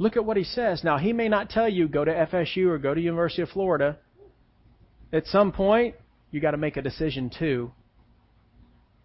Look 0.00 0.16
at 0.16 0.24
what 0.24 0.38
he 0.38 0.44
says. 0.44 0.82
Now, 0.82 0.96
he 0.96 1.12
may 1.12 1.28
not 1.28 1.50
tell 1.50 1.68
you 1.68 1.86
go 1.86 2.06
to 2.06 2.10
FSU 2.10 2.68
or 2.68 2.78
go 2.78 2.94
to 2.94 3.00
University 3.00 3.42
of 3.42 3.50
Florida. 3.50 3.98
At 5.12 5.26
some 5.26 5.52
point, 5.52 5.94
you 6.30 6.40
got 6.40 6.52
to 6.52 6.56
make 6.56 6.78
a 6.78 6.82
decision 6.82 7.30
too. 7.38 7.72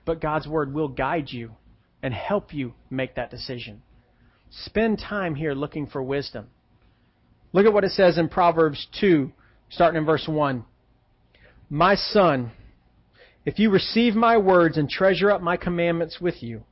But 0.05 0.21
God's 0.21 0.47
word 0.47 0.73
will 0.73 0.88
guide 0.88 1.31
you 1.31 1.51
and 2.01 2.13
help 2.13 2.53
you 2.53 2.75
make 2.89 3.15
that 3.15 3.29
decision. 3.29 3.81
Spend 4.49 4.99
time 4.99 5.36
here 5.36 5.53
looking 5.53 5.86
for 5.86 6.01
wisdom. 6.01 6.47
Look 7.51 7.65
at 7.65 7.73
what 7.73 7.84
it 7.84 7.91
says 7.91 8.17
in 8.17 8.29
Proverbs 8.29 8.88
2, 9.01 9.34
starting 9.69 9.97
in 9.97 10.05
verse 10.05 10.29
1. 10.29 10.63
My 11.69 11.95
son, 11.95 12.51
if 13.43 13.60
you 13.60 13.69
receive 13.69 14.15
my 14.15 14.38
words 14.38 14.77
and 14.77 14.89
treasure 14.89 15.29
up 15.29 15.41
my 15.41 15.58
commandments 15.58 16.21
with 16.21 16.41
you, 16.41 16.63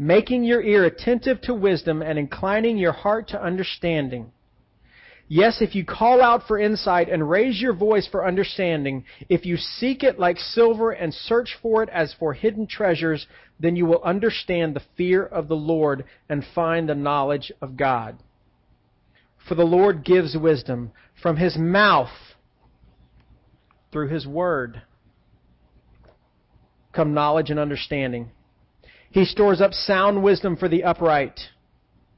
making 0.00 0.42
your 0.44 0.62
ear 0.62 0.86
attentive 0.86 1.42
to 1.42 1.52
wisdom 1.52 2.00
and 2.00 2.18
inclining 2.18 2.78
your 2.78 2.90
heart 2.90 3.28
to 3.28 3.42
understanding. 3.42 4.32
Yes, 5.28 5.58
if 5.60 5.74
you 5.74 5.84
call 5.84 6.22
out 6.22 6.46
for 6.48 6.58
insight 6.58 7.10
and 7.10 7.28
raise 7.28 7.60
your 7.60 7.74
voice 7.74 8.08
for 8.10 8.26
understanding, 8.26 9.04
if 9.28 9.44
you 9.44 9.58
seek 9.58 10.02
it 10.02 10.18
like 10.18 10.38
silver 10.38 10.90
and 10.90 11.12
search 11.12 11.54
for 11.60 11.82
it 11.82 11.90
as 11.90 12.14
for 12.18 12.32
hidden 12.32 12.66
treasures, 12.66 13.26
then 13.60 13.76
you 13.76 13.84
will 13.84 14.02
understand 14.02 14.74
the 14.74 14.82
fear 14.96 15.22
of 15.22 15.48
the 15.48 15.54
Lord 15.54 16.06
and 16.30 16.46
find 16.54 16.88
the 16.88 16.94
knowledge 16.94 17.52
of 17.60 17.76
God. 17.76 18.18
For 19.46 19.54
the 19.54 19.64
Lord 19.64 20.02
gives 20.02 20.34
wisdom. 20.34 20.92
From 21.22 21.36
his 21.36 21.58
mouth, 21.58 22.08
through 23.92 24.08
his 24.08 24.26
word, 24.26 24.80
come 26.94 27.12
knowledge 27.12 27.50
and 27.50 27.60
understanding. 27.60 28.30
He 29.10 29.24
stores 29.24 29.60
up 29.60 29.72
sound 29.72 30.22
wisdom 30.22 30.56
for 30.56 30.68
the 30.68 30.84
upright. 30.84 31.38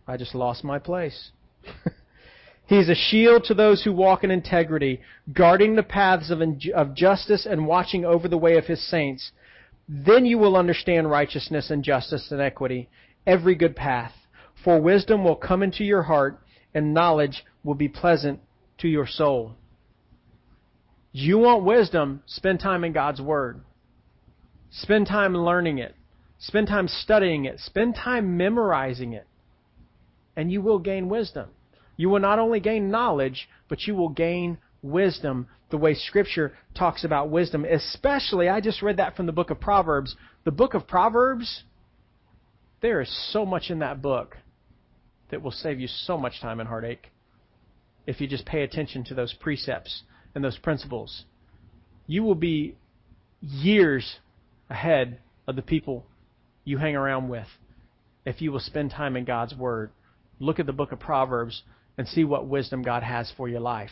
I 0.06 0.16
just 0.16 0.34
lost 0.34 0.62
my 0.62 0.78
place. 0.78 1.30
he 2.66 2.78
is 2.78 2.90
a 2.90 2.94
shield 2.94 3.44
to 3.44 3.54
those 3.54 3.82
who 3.82 3.92
walk 3.92 4.24
in 4.24 4.30
integrity, 4.30 5.00
guarding 5.32 5.74
the 5.74 5.82
paths 5.82 6.30
of, 6.30 6.42
of 6.74 6.94
justice 6.94 7.46
and 7.46 7.66
watching 7.66 8.04
over 8.04 8.28
the 8.28 8.38
way 8.38 8.58
of 8.58 8.66
his 8.66 8.86
saints. 8.88 9.32
Then 9.88 10.26
you 10.26 10.38
will 10.38 10.56
understand 10.56 11.10
righteousness 11.10 11.70
and 11.70 11.82
justice 11.82 12.30
and 12.30 12.40
equity, 12.40 12.90
every 13.26 13.54
good 13.54 13.74
path. 13.74 14.12
For 14.62 14.80
wisdom 14.80 15.24
will 15.24 15.36
come 15.36 15.62
into 15.62 15.84
your 15.84 16.02
heart, 16.02 16.40
and 16.74 16.92
knowledge 16.92 17.44
will 17.64 17.74
be 17.74 17.88
pleasant 17.88 18.40
to 18.78 18.88
your 18.88 19.06
soul. 19.06 19.54
You 21.12 21.38
want 21.38 21.64
wisdom, 21.64 22.22
spend 22.26 22.60
time 22.60 22.84
in 22.84 22.92
God's 22.92 23.20
Word. 23.20 23.60
Spend 24.70 25.06
time 25.06 25.34
learning 25.34 25.78
it. 25.78 25.94
Spend 26.42 26.66
time 26.66 26.88
studying 26.88 27.44
it. 27.44 27.60
Spend 27.60 27.94
time 27.94 28.36
memorizing 28.36 29.12
it. 29.12 29.26
And 30.36 30.50
you 30.50 30.60
will 30.60 30.80
gain 30.80 31.08
wisdom. 31.08 31.50
You 31.96 32.08
will 32.08 32.18
not 32.18 32.40
only 32.40 32.58
gain 32.58 32.90
knowledge, 32.90 33.48
but 33.68 33.82
you 33.82 33.94
will 33.94 34.08
gain 34.08 34.58
wisdom 34.82 35.46
the 35.70 35.78
way 35.78 35.94
Scripture 35.94 36.52
talks 36.76 37.04
about 37.04 37.30
wisdom. 37.30 37.64
Especially, 37.64 38.48
I 38.48 38.60
just 38.60 38.82
read 38.82 38.96
that 38.96 39.14
from 39.14 39.26
the 39.26 39.32
book 39.32 39.50
of 39.50 39.60
Proverbs. 39.60 40.16
The 40.44 40.50
book 40.50 40.74
of 40.74 40.88
Proverbs, 40.88 41.62
there 42.80 43.00
is 43.00 43.30
so 43.32 43.46
much 43.46 43.70
in 43.70 43.78
that 43.78 44.02
book 44.02 44.36
that 45.30 45.42
will 45.42 45.52
save 45.52 45.78
you 45.78 45.86
so 45.86 46.18
much 46.18 46.40
time 46.40 46.58
and 46.58 46.68
heartache 46.68 47.12
if 48.04 48.20
you 48.20 48.26
just 48.26 48.44
pay 48.44 48.62
attention 48.62 49.04
to 49.04 49.14
those 49.14 49.32
precepts 49.34 50.02
and 50.34 50.42
those 50.42 50.58
principles. 50.58 51.24
You 52.08 52.24
will 52.24 52.34
be 52.34 52.74
years 53.40 54.16
ahead 54.68 55.20
of 55.46 55.54
the 55.54 55.62
people 55.62 56.04
you 56.64 56.78
hang 56.78 56.96
around 56.96 57.28
with 57.28 57.46
if 58.24 58.40
you 58.40 58.52
will 58.52 58.60
spend 58.60 58.90
time 58.90 59.16
in 59.16 59.24
God's 59.24 59.54
Word. 59.54 59.90
Look 60.38 60.58
at 60.58 60.66
the 60.66 60.72
book 60.72 60.92
of 60.92 61.00
Proverbs 61.00 61.62
and 61.98 62.06
see 62.06 62.24
what 62.24 62.46
wisdom 62.46 62.82
God 62.82 63.02
has 63.02 63.32
for 63.36 63.48
your 63.48 63.60
life. 63.60 63.90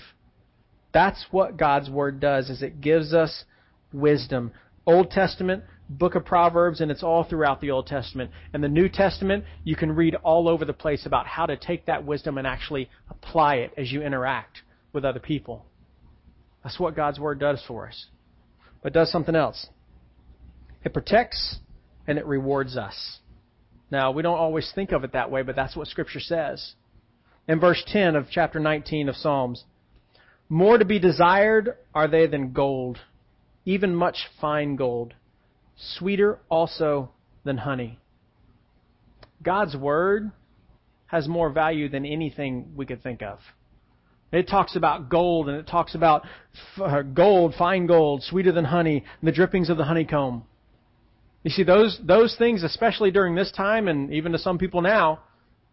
That's 0.92 1.24
what 1.30 1.56
God's 1.56 1.90
Word 1.90 2.20
does, 2.20 2.50
is 2.50 2.62
it 2.62 2.80
gives 2.80 3.12
us 3.12 3.44
wisdom. 3.92 4.52
Old 4.86 5.10
Testament, 5.10 5.62
book 5.88 6.14
of 6.14 6.24
Proverbs, 6.24 6.80
and 6.80 6.90
it's 6.90 7.02
all 7.02 7.24
throughout 7.24 7.60
the 7.60 7.70
Old 7.70 7.86
Testament. 7.86 8.30
And 8.52 8.62
the 8.62 8.68
New 8.68 8.88
Testament, 8.88 9.44
you 9.64 9.76
can 9.76 9.92
read 9.92 10.14
all 10.16 10.48
over 10.48 10.64
the 10.64 10.72
place 10.72 11.06
about 11.06 11.26
how 11.26 11.46
to 11.46 11.56
take 11.56 11.86
that 11.86 12.04
wisdom 12.04 12.38
and 12.38 12.46
actually 12.46 12.88
apply 13.08 13.56
it 13.56 13.72
as 13.76 13.92
you 13.92 14.02
interact 14.02 14.62
with 14.92 15.04
other 15.04 15.20
people. 15.20 15.66
That's 16.64 16.78
what 16.78 16.96
God's 16.96 17.18
Word 17.18 17.38
does 17.38 17.62
for 17.66 17.88
us. 17.88 18.06
But 18.82 18.92
does 18.92 19.12
something 19.12 19.36
else. 19.36 19.66
It 20.84 20.94
protects 20.94 21.58
and 22.10 22.18
it 22.18 22.26
rewards 22.26 22.76
us. 22.76 23.20
Now, 23.88 24.10
we 24.10 24.24
don't 24.24 24.36
always 24.36 24.70
think 24.74 24.90
of 24.90 25.04
it 25.04 25.12
that 25.12 25.30
way, 25.30 25.42
but 25.42 25.54
that's 25.54 25.76
what 25.76 25.86
Scripture 25.86 26.18
says. 26.18 26.74
In 27.46 27.60
verse 27.60 27.80
10 27.86 28.16
of 28.16 28.26
chapter 28.28 28.58
19 28.58 29.08
of 29.08 29.14
Psalms, 29.14 29.62
more 30.48 30.76
to 30.76 30.84
be 30.84 30.98
desired 30.98 31.76
are 31.94 32.08
they 32.08 32.26
than 32.26 32.52
gold, 32.52 32.98
even 33.64 33.94
much 33.94 34.16
fine 34.40 34.74
gold, 34.74 35.14
sweeter 35.76 36.40
also 36.48 37.10
than 37.44 37.58
honey. 37.58 38.00
God's 39.40 39.76
Word 39.76 40.32
has 41.06 41.28
more 41.28 41.50
value 41.50 41.88
than 41.88 42.04
anything 42.04 42.72
we 42.74 42.86
could 42.86 43.04
think 43.04 43.22
of. 43.22 43.38
It 44.32 44.48
talks 44.48 44.74
about 44.74 45.08
gold 45.08 45.48
and 45.48 45.58
it 45.58 45.68
talks 45.68 45.94
about 45.94 46.26
uh, 46.82 47.02
gold, 47.02 47.54
fine 47.56 47.86
gold, 47.86 48.24
sweeter 48.24 48.50
than 48.50 48.64
honey, 48.64 49.04
the 49.22 49.30
drippings 49.30 49.70
of 49.70 49.76
the 49.76 49.84
honeycomb. 49.84 50.42
You 51.42 51.50
see, 51.50 51.62
those, 51.62 51.98
those 52.02 52.36
things, 52.36 52.62
especially 52.62 53.10
during 53.10 53.34
this 53.34 53.50
time 53.52 53.88
and 53.88 54.12
even 54.12 54.32
to 54.32 54.38
some 54.38 54.58
people 54.58 54.82
now, 54.82 55.20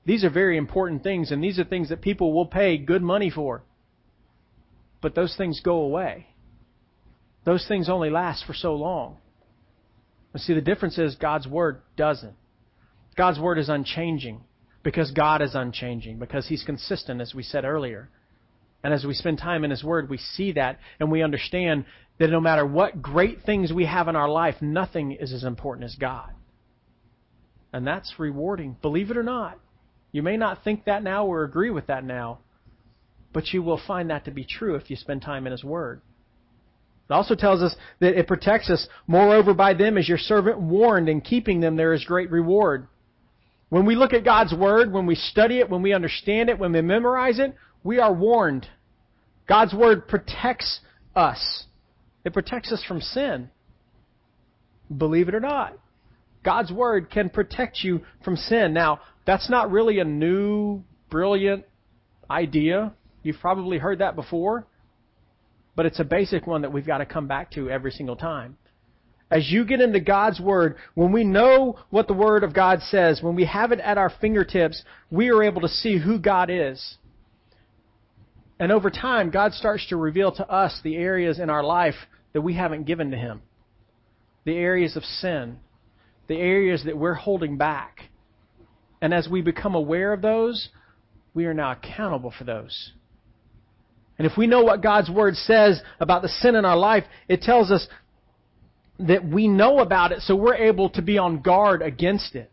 these 0.06 0.24
are 0.24 0.30
very 0.30 0.58
important 0.58 1.04
things, 1.04 1.32
and 1.32 1.44
these 1.44 1.60
are 1.60 1.66
things 1.66 1.90
that 1.90 2.02
people 2.02 2.34
will 2.34 2.46
pay 2.46 2.78
good 2.78 3.04
money 3.04 3.30
for. 3.30 3.64
But 5.02 5.16
those 5.16 5.36
things 5.36 5.60
go 5.60 5.82
away. 5.82 6.28
Those 7.44 7.68
things 7.68 7.90
only 7.90 8.10
last 8.10 8.46
for 8.46 8.54
so 8.54 8.76
long. 8.76 9.18
But 10.32 10.42
see, 10.42 10.54
the 10.54 10.62
difference 10.62 10.98
is 10.98 11.16
God's 11.16 11.48
Word 11.48 11.82
doesn't. 11.98 12.36
God's 13.18 13.40
Word 13.40 13.60
is 13.60 13.68
unchanging 13.68 14.42
because 14.84 15.12
God 15.12 15.42
is 15.42 15.56
unchanging, 15.56 16.20
because 16.20 16.48
He's 16.48 16.64
consistent, 16.64 17.20
as 17.20 17.36
we 17.36 17.44
said 17.44 17.66
earlier. 17.66 18.10
And 18.84 18.94
as 18.94 19.06
we 19.06 19.14
spend 19.14 19.40
time 19.40 19.64
in 19.64 19.72
His 19.72 19.84
Word, 19.84 20.10
we 20.10 20.18
see 20.18 20.54
that 20.54 20.80
and 21.00 21.12
we 21.12 21.24
understand 21.24 21.86
that 22.20 22.30
no 22.30 22.40
matter 22.40 22.66
what 22.66 23.02
great 23.02 23.44
things 23.44 23.72
we 23.72 23.86
have 23.86 24.08
in 24.08 24.16
our 24.16 24.30
life, 24.30 24.56
nothing 24.62 25.12
is 25.12 25.34
as 25.34 25.44
important 25.44 25.86
as 25.86 25.96
God. 25.96 26.32
And 27.74 27.86
that's 27.86 28.16
rewarding, 28.18 28.78
believe 28.82 29.12
it 29.12 29.18
or 29.18 29.24
not. 29.24 29.60
You 30.12 30.24
may 30.24 30.38
not 30.38 30.64
think 30.64 30.86
that 30.86 31.04
now 31.04 31.26
or 31.26 31.44
agree 31.44 31.70
with 31.70 31.88
that 31.88 32.04
now, 32.04 32.40
but 33.34 33.54
you 33.54 33.62
will 33.62 33.80
find 33.86 34.10
that 34.10 34.26
to 34.26 34.32
be 34.32 34.46
true 34.46 34.76
if 34.76 34.90
you 34.90 34.96
spend 34.96 35.22
time 35.22 35.46
in 35.46 35.52
His 35.52 35.64
Word. 35.64 36.02
It 37.10 37.14
also 37.14 37.36
tells 37.36 37.62
us 37.62 37.76
that 38.00 38.18
it 38.18 38.28
protects 38.28 38.70
us. 38.70 38.88
Moreover, 39.06 39.54
by 39.54 39.74
them 39.74 39.98
is 39.98 40.10
your 40.10 40.18
servant 40.18 40.60
warned, 40.60 41.08
and 41.08 41.24
keeping 41.24 41.60
them 41.60 41.76
there 41.76 41.94
is 41.94 42.04
great 42.04 42.32
reward. 42.32 42.88
When 43.70 43.86
we 43.86 43.96
look 43.96 44.14
at 44.14 44.26
God's 44.26 44.54
Word, 44.54 44.92
when 44.92 45.06
we 45.06 45.16
study 45.16 45.60
it, 45.60 45.70
when 45.70 45.82
we 45.82 45.94
understand 45.94 46.50
it, 46.50 46.60
when 46.60 46.72
we 46.72 46.82
memorize 46.82 47.40
it, 47.40 47.54
we 47.88 48.00
are 48.00 48.14
warned. 48.14 48.68
God's 49.48 49.74
Word 49.74 50.10
protects 50.10 50.82
us. 51.16 51.64
It 52.26 52.34
protects 52.34 52.70
us 52.74 52.84
from 52.86 53.00
sin. 53.00 53.50
Believe 54.96 55.30
it 55.30 55.36
or 55.36 55.40
not. 55.40 55.72
God's 56.44 56.70
Word 56.70 57.10
can 57.10 57.30
protect 57.30 57.86
you 57.86 58.02
from 58.26 58.36
sin. 58.36 58.74
Now, 58.74 59.00
that's 59.26 59.50
not 59.50 59.72
really 59.72 60.00
a 60.00 60.04
new, 60.04 60.84
brilliant 61.10 61.64
idea. 62.30 62.92
You've 63.24 63.40
probably 63.40 63.78
heard 63.78 64.00
that 64.00 64.18
before. 64.18 64.68
But 65.78 65.86
it's 65.86 66.02
a 66.02 66.04
basic 66.04 66.46
one 66.46 66.64
that 66.64 66.74
we've 66.74 66.86
got 66.86 66.98
to 66.98 67.06
come 67.06 67.30
back 67.30 67.52
to 67.52 67.70
every 67.70 67.92
single 67.92 68.18
time. 68.18 68.58
As 69.32 69.50
you 69.50 69.64
get 69.64 69.80
into 69.80 70.02
God's 70.02 70.42
Word, 70.42 70.76
when 70.94 71.14
we 71.14 71.24
know 71.24 71.80
what 71.90 72.08
the 72.08 72.14
Word 72.14 72.44
of 72.44 72.54
God 72.54 72.82
says, 72.82 73.22
when 73.22 73.36
we 73.36 73.46
have 73.46 73.72
it 73.72 73.80
at 73.80 73.98
our 73.98 74.12
fingertips, 74.20 74.84
we 75.10 75.30
are 75.30 75.42
able 75.42 75.62
to 75.62 75.70
see 75.70 75.98
who 75.98 76.20
God 76.20 76.50
is. 76.50 76.98
And 78.60 78.72
over 78.72 78.90
time, 78.90 79.30
God 79.30 79.54
starts 79.54 79.88
to 79.90 79.98
reveal 79.98 80.32
to 80.34 80.50
us 80.50 80.80
the 80.84 80.96
areas 80.96 81.40
in 81.40 81.50
our 81.50 81.64
life 81.64 81.96
that 82.34 82.42
we 82.42 82.56
haven't 82.56 82.86
given 82.86 83.12
to 83.12 83.18
Him. 83.18 83.42
The 84.46 84.56
areas 84.56 84.96
of 84.96 85.04
sin. 85.04 85.60
The 86.28 86.38
areas 86.38 86.84
that 86.86 86.98
we're 86.98 87.14
holding 87.14 87.58
back. 87.58 88.10
And 89.02 89.14
as 89.14 89.28
we 89.30 89.42
become 89.42 89.76
aware 89.76 90.12
of 90.12 90.22
those, 90.22 90.70
we 91.34 91.46
are 91.46 91.54
now 91.54 91.72
accountable 91.72 92.34
for 92.36 92.46
those. 92.46 92.94
And 94.18 94.26
if 94.26 94.36
we 94.38 94.48
know 94.48 94.64
what 94.64 94.82
God's 94.82 95.10
Word 95.10 95.36
says 95.36 95.82
about 96.00 96.24
the 96.24 96.30
sin 96.30 96.56
in 96.56 96.66
our 96.66 96.78
life, 96.78 97.04
it 97.28 97.42
tells 97.42 97.70
us 97.70 97.88
that 99.00 99.24
we 99.24 99.48
know 99.48 99.80
about 99.80 100.12
it 100.12 100.22
so 100.22 100.36
we're 100.36 100.56
able 100.56 100.90
to 100.92 101.04
be 101.04 101.20
on 101.20 101.42
guard 101.42 101.84
against 101.84 102.34
it. 102.34 102.52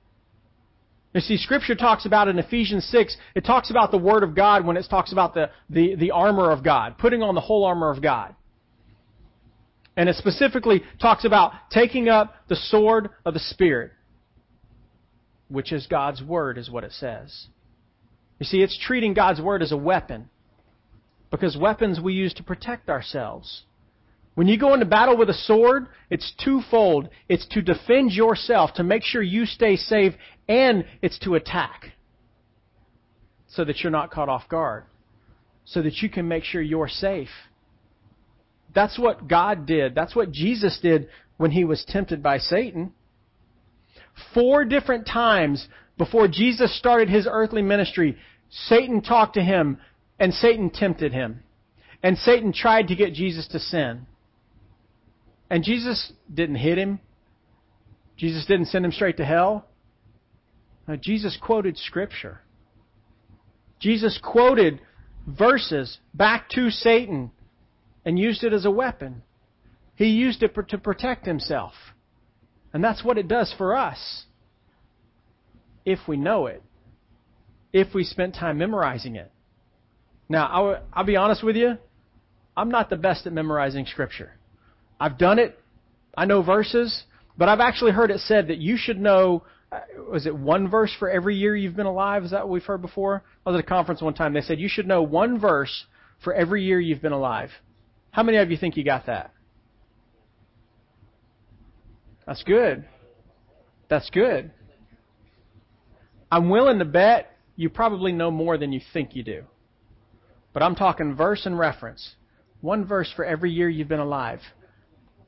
You 1.14 1.20
see, 1.20 1.36
Scripture 1.36 1.76
talks 1.76 2.06
about 2.06 2.26
in 2.26 2.40
Ephesians 2.40 2.84
6, 2.90 3.16
it 3.36 3.44
talks 3.44 3.70
about 3.70 3.92
the 3.92 3.98
Word 3.98 4.24
of 4.24 4.34
God 4.34 4.66
when 4.66 4.76
it 4.76 4.84
talks 4.90 5.12
about 5.12 5.32
the, 5.32 5.48
the, 5.70 5.94
the 5.94 6.10
armor 6.10 6.50
of 6.50 6.64
God, 6.64 6.98
putting 6.98 7.22
on 7.22 7.36
the 7.36 7.40
whole 7.40 7.64
armor 7.64 7.90
of 7.90 8.02
God. 8.02 8.34
And 9.96 10.08
it 10.08 10.16
specifically 10.16 10.82
talks 11.00 11.24
about 11.24 11.52
taking 11.70 12.08
up 12.08 12.34
the 12.48 12.56
sword 12.56 13.10
of 13.24 13.32
the 13.32 13.40
Spirit, 13.40 13.92
which 15.48 15.72
is 15.72 15.86
God's 15.86 16.20
Word, 16.20 16.58
is 16.58 16.68
what 16.68 16.82
it 16.82 16.90
says. 16.90 17.46
You 18.40 18.46
see, 18.46 18.60
it's 18.60 18.76
treating 18.76 19.14
God's 19.14 19.40
Word 19.40 19.62
as 19.62 19.70
a 19.70 19.76
weapon. 19.76 20.28
Because 21.30 21.56
weapons 21.56 22.00
we 22.00 22.12
use 22.12 22.34
to 22.34 22.42
protect 22.42 22.88
ourselves. 22.88 23.62
When 24.34 24.48
you 24.48 24.58
go 24.58 24.74
into 24.74 24.86
battle 24.86 25.16
with 25.16 25.30
a 25.30 25.34
sword, 25.34 25.86
it's 26.10 26.32
twofold. 26.44 27.08
It's 27.28 27.46
to 27.48 27.62
defend 27.62 28.12
yourself, 28.12 28.74
to 28.74 28.84
make 28.84 29.04
sure 29.04 29.22
you 29.22 29.46
stay 29.46 29.76
safe, 29.76 30.14
and 30.48 30.84
it's 31.02 31.18
to 31.20 31.34
attack. 31.34 31.92
So 33.48 33.64
that 33.64 33.80
you're 33.80 33.92
not 33.92 34.10
caught 34.10 34.28
off 34.28 34.48
guard. 34.48 34.84
So 35.64 35.82
that 35.82 36.02
you 36.02 36.08
can 36.08 36.26
make 36.26 36.44
sure 36.44 36.60
you're 36.60 36.88
safe. 36.88 37.28
That's 38.74 38.98
what 38.98 39.28
God 39.28 39.66
did. 39.66 39.94
That's 39.94 40.16
what 40.16 40.32
Jesus 40.32 40.80
did 40.82 41.08
when 41.36 41.52
he 41.52 41.64
was 41.64 41.84
tempted 41.86 42.22
by 42.22 42.38
Satan. 42.38 42.92
Four 44.34 44.64
different 44.64 45.06
times 45.06 45.68
before 45.96 46.26
Jesus 46.26 46.76
started 46.76 47.08
his 47.08 47.28
earthly 47.30 47.62
ministry, 47.62 48.16
Satan 48.50 49.00
talked 49.00 49.34
to 49.34 49.42
him 49.42 49.78
and 50.18 50.34
Satan 50.34 50.70
tempted 50.70 51.12
him. 51.12 51.44
And 52.02 52.18
Satan 52.18 52.52
tried 52.52 52.88
to 52.88 52.96
get 52.96 53.14
Jesus 53.14 53.46
to 53.48 53.60
sin. 53.60 54.06
And 55.50 55.62
Jesus 55.62 56.12
didn't 56.32 56.56
hit 56.56 56.78
him. 56.78 57.00
Jesus 58.16 58.46
didn't 58.46 58.66
send 58.66 58.84
him 58.84 58.92
straight 58.92 59.16
to 59.18 59.24
hell. 59.24 59.66
No, 60.86 60.96
Jesus 60.96 61.38
quoted 61.40 61.76
Scripture. 61.78 62.40
Jesus 63.80 64.18
quoted 64.22 64.80
verses 65.26 65.98
back 66.12 66.48
to 66.50 66.70
Satan 66.70 67.30
and 68.04 68.18
used 68.18 68.44
it 68.44 68.52
as 68.52 68.64
a 68.64 68.70
weapon. 68.70 69.22
He 69.96 70.06
used 70.06 70.42
it 70.42 70.54
to 70.68 70.78
protect 70.78 71.26
himself. 71.26 71.72
And 72.72 72.82
that's 72.82 73.04
what 73.04 73.18
it 73.18 73.28
does 73.28 73.54
for 73.56 73.76
us. 73.76 74.24
If 75.84 76.00
we 76.08 76.16
know 76.16 76.46
it. 76.46 76.62
If 77.72 77.94
we 77.94 78.04
spent 78.04 78.34
time 78.34 78.58
memorizing 78.58 79.16
it. 79.16 79.30
Now, 80.28 80.46
I'll, 80.46 80.82
I'll 80.92 81.04
be 81.04 81.16
honest 81.16 81.42
with 81.42 81.56
you. 81.56 81.76
I'm 82.56 82.70
not 82.70 82.90
the 82.90 82.96
best 82.96 83.26
at 83.26 83.32
memorizing 83.32 83.86
Scripture. 83.86 84.32
I've 85.00 85.18
done 85.18 85.38
it. 85.38 85.58
I 86.16 86.24
know 86.24 86.42
verses, 86.42 87.04
but 87.36 87.48
I've 87.48 87.60
actually 87.60 87.92
heard 87.92 88.10
it 88.10 88.20
said 88.20 88.48
that 88.48 88.58
you 88.58 88.76
should 88.76 89.00
know. 89.00 89.44
Uh, 89.72 89.80
was 90.10 90.26
it 90.26 90.36
one 90.36 90.68
verse 90.70 90.94
for 90.98 91.10
every 91.10 91.34
year 91.34 91.56
you've 91.56 91.76
been 91.76 91.86
alive? 91.86 92.24
Is 92.24 92.30
that 92.30 92.40
what 92.40 92.50
we've 92.50 92.64
heard 92.64 92.82
before? 92.82 93.24
I 93.44 93.50
was 93.50 93.58
at 93.58 93.64
a 93.64 93.68
conference 93.68 94.00
one 94.00 94.14
time. 94.14 94.32
They 94.32 94.40
said 94.40 94.60
you 94.60 94.68
should 94.68 94.86
know 94.86 95.02
one 95.02 95.40
verse 95.40 95.86
for 96.22 96.32
every 96.32 96.62
year 96.62 96.78
you've 96.78 97.02
been 97.02 97.12
alive. 97.12 97.50
How 98.10 98.22
many 98.22 98.38
of 98.38 98.50
you 98.50 98.56
think 98.56 98.76
you 98.76 98.84
got 98.84 99.06
that? 99.06 99.32
That's 102.26 102.42
good. 102.44 102.84
That's 103.88 104.08
good. 104.10 104.52
I'm 106.30 106.48
willing 106.48 106.78
to 106.78 106.84
bet 106.84 107.30
you 107.56 107.68
probably 107.68 108.12
know 108.12 108.30
more 108.30 108.56
than 108.56 108.72
you 108.72 108.80
think 108.92 109.14
you 109.14 109.22
do. 109.22 109.44
But 110.52 110.62
I'm 110.62 110.74
talking 110.74 111.14
verse 111.14 111.46
and 111.46 111.58
reference. 111.58 112.14
One 112.60 112.86
verse 112.86 113.12
for 113.14 113.24
every 113.24 113.50
year 113.50 113.68
you've 113.68 113.88
been 113.88 114.00
alive. 114.00 114.40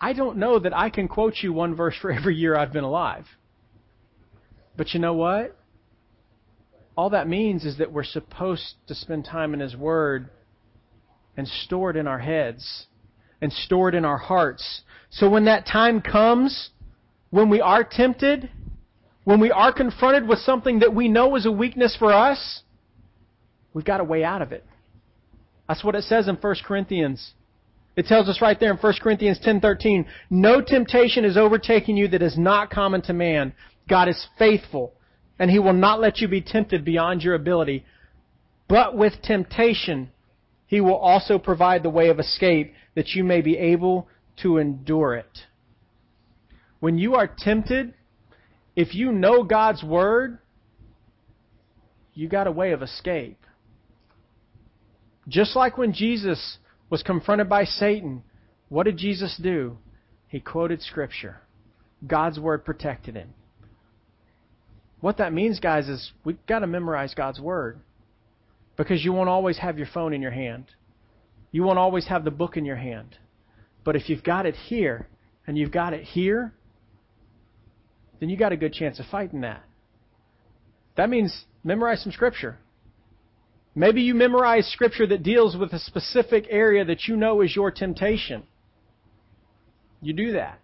I 0.00 0.12
don't 0.12 0.36
know 0.36 0.58
that 0.58 0.76
I 0.76 0.90
can 0.90 1.08
quote 1.08 1.34
you 1.42 1.52
one 1.52 1.74
verse 1.74 1.94
for 2.00 2.10
every 2.12 2.36
year 2.36 2.56
I've 2.56 2.72
been 2.72 2.84
alive. 2.84 3.26
But 4.76 4.92
you 4.92 5.00
know 5.00 5.14
what? 5.14 5.56
All 6.96 7.10
that 7.10 7.28
means 7.28 7.64
is 7.64 7.78
that 7.78 7.92
we're 7.92 8.04
supposed 8.04 8.74
to 8.88 8.94
spend 8.94 9.24
time 9.24 9.54
in 9.54 9.60
His 9.60 9.76
Word 9.76 10.30
and 11.36 11.46
store 11.46 11.90
it 11.90 11.96
in 11.96 12.06
our 12.06 12.18
heads 12.18 12.86
and 13.40 13.52
store 13.52 13.88
it 13.88 13.94
in 13.94 14.04
our 14.04 14.18
hearts. 14.18 14.82
So 15.10 15.28
when 15.28 15.44
that 15.44 15.66
time 15.66 16.00
comes, 16.00 16.70
when 17.30 17.50
we 17.50 17.60
are 17.60 17.84
tempted, 17.84 18.50
when 19.24 19.40
we 19.40 19.50
are 19.50 19.72
confronted 19.72 20.28
with 20.28 20.38
something 20.40 20.80
that 20.80 20.94
we 20.94 21.08
know 21.08 21.36
is 21.36 21.46
a 21.46 21.52
weakness 21.52 21.96
for 21.98 22.12
us, 22.12 22.62
we've 23.74 23.84
got 23.84 24.00
a 24.00 24.04
way 24.04 24.24
out 24.24 24.40
of 24.40 24.52
it. 24.52 24.64
That's 25.68 25.84
what 25.84 25.94
it 25.94 26.04
says 26.04 26.28
in 26.28 26.36
1 26.36 26.54
Corinthians 26.64 27.32
it 27.96 28.06
tells 28.06 28.28
us 28.28 28.42
right 28.42 28.60
there 28.60 28.70
in 28.70 28.76
1 28.76 29.00
Corinthians 29.00 29.38
10:13, 29.38 30.06
"No 30.28 30.60
temptation 30.60 31.24
is 31.24 31.38
overtaking 31.38 31.96
you 31.96 32.08
that 32.08 32.22
is 32.22 32.36
not 32.36 32.70
common 32.70 33.00
to 33.02 33.14
man. 33.14 33.54
God 33.88 34.08
is 34.08 34.28
faithful, 34.38 34.92
and 35.38 35.50
he 35.50 35.58
will 35.58 35.72
not 35.72 36.00
let 36.00 36.20
you 36.20 36.28
be 36.28 36.42
tempted 36.42 36.84
beyond 36.84 37.24
your 37.24 37.34
ability. 37.34 37.84
But 38.68 38.96
with 38.96 39.22
temptation, 39.22 40.10
he 40.66 40.80
will 40.80 40.96
also 40.96 41.38
provide 41.38 41.82
the 41.82 41.90
way 41.90 42.08
of 42.08 42.20
escape 42.20 42.74
that 42.94 43.14
you 43.14 43.24
may 43.24 43.40
be 43.40 43.56
able 43.56 44.08
to 44.42 44.58
endure 44.58 45.14
it." 45.14 45.46
When 46.80 46.98
you 46.98 47.14
are 47.14 47.26
tempted, 47.26 47.94
if 48.74 48.94
you 48.94 49.10
know 49.10 49.42
God's 49.42 49.82
word, 49.82 50.38
you 52.12 52.28
got 52.28 52.46
a 52.46 52.52
way 52.52 52.72
of 52.72 52.82
escape. 52.82 53.38
Just 55.28 55.56
like 55.56 55.78
when 55.78 55.92
Jesus 55.92 56.58
was 56.90 57.02
confronted 57.02 57.48
by 57.48 57.64
Satan, 57.64 58.22
what 58.68 58.84
did 58.84 58.96
Jesus 58.96 59.38
do? 59.42 59.78
He 60.28 60.40
quoted 60.40 60.82
Scripture. 60.82 61.40
God's 62.06 62.38
Word 62.38 62.64
protected 62.64 63.14
him. 63.14 63.34
What 65.00 65.18
that 65.18 65.32
means, 65.32 65.60
guys, 65.60 65.88
is 65.88 66.12
we've 66.24 66.44
got 66.46 66.60
to 66.60 66.66
memorize 66.66 67.14
God's 67.14 67.40
Word. 67.40 67.80
Because 68.76 69.04
you 69.04 69.12
won't 69.12 69.28
always 69.28 69.58
have 69.58 69.78
your 69.78 69.88
phone 69.92 70.12
in 70.12 70.20
your 70.20 70.30
hand. 70.30 70.66
You 71.50 71.62
won't 71.62 71.78
always 71.78 72.06
have 72.08 72.24
the 72.24 72.30
book 72.30 72.56
in 72.56 72.64
your 72.64 72.76
hand. 72.76 73.16
But 73.84 73.96
if 73.96 74.08
you've 74.08 74.24
got 74.24 74.46
it 74.46 74.54
here, 74.54 75.08
and 75.46 75.56
you've 75.56 75.72
got 75.72 75.92
it 75.92 76.02
here, 76.02 76.52
then 78.18 78.28
you 78.28 78.36
got 78.36 78.52
a 78.52 78.56
good 78.56 78.72
chance 78.72 78.98
of 78.98 79.06
fighting 79.06 79.42
that. 79.42 79.62
That 80.96 81.08
means 81.08 81.44
memorize 81.62 82.02
some 82.02 82.12
scripture. 82.12 82.58
Maybe 83.78 84.00
you 84.00 84.14
memorize 84.14 84.66
scripture 84.72 85.06
that 85.08 85.22
deals 85.22 85.54
with 85.54 85.74
a 85.74 85.78
specific 85.78 86.46
area 86.48 86.82
that 86.86 87.06
you 87.06 87.14
know 87.14 87.42
is 87.42 87.54
your 87.54 87.70
temptation. 87.70 88.44
You 90.00 90.14
do 90.14 90.32
that. 90.32 90.58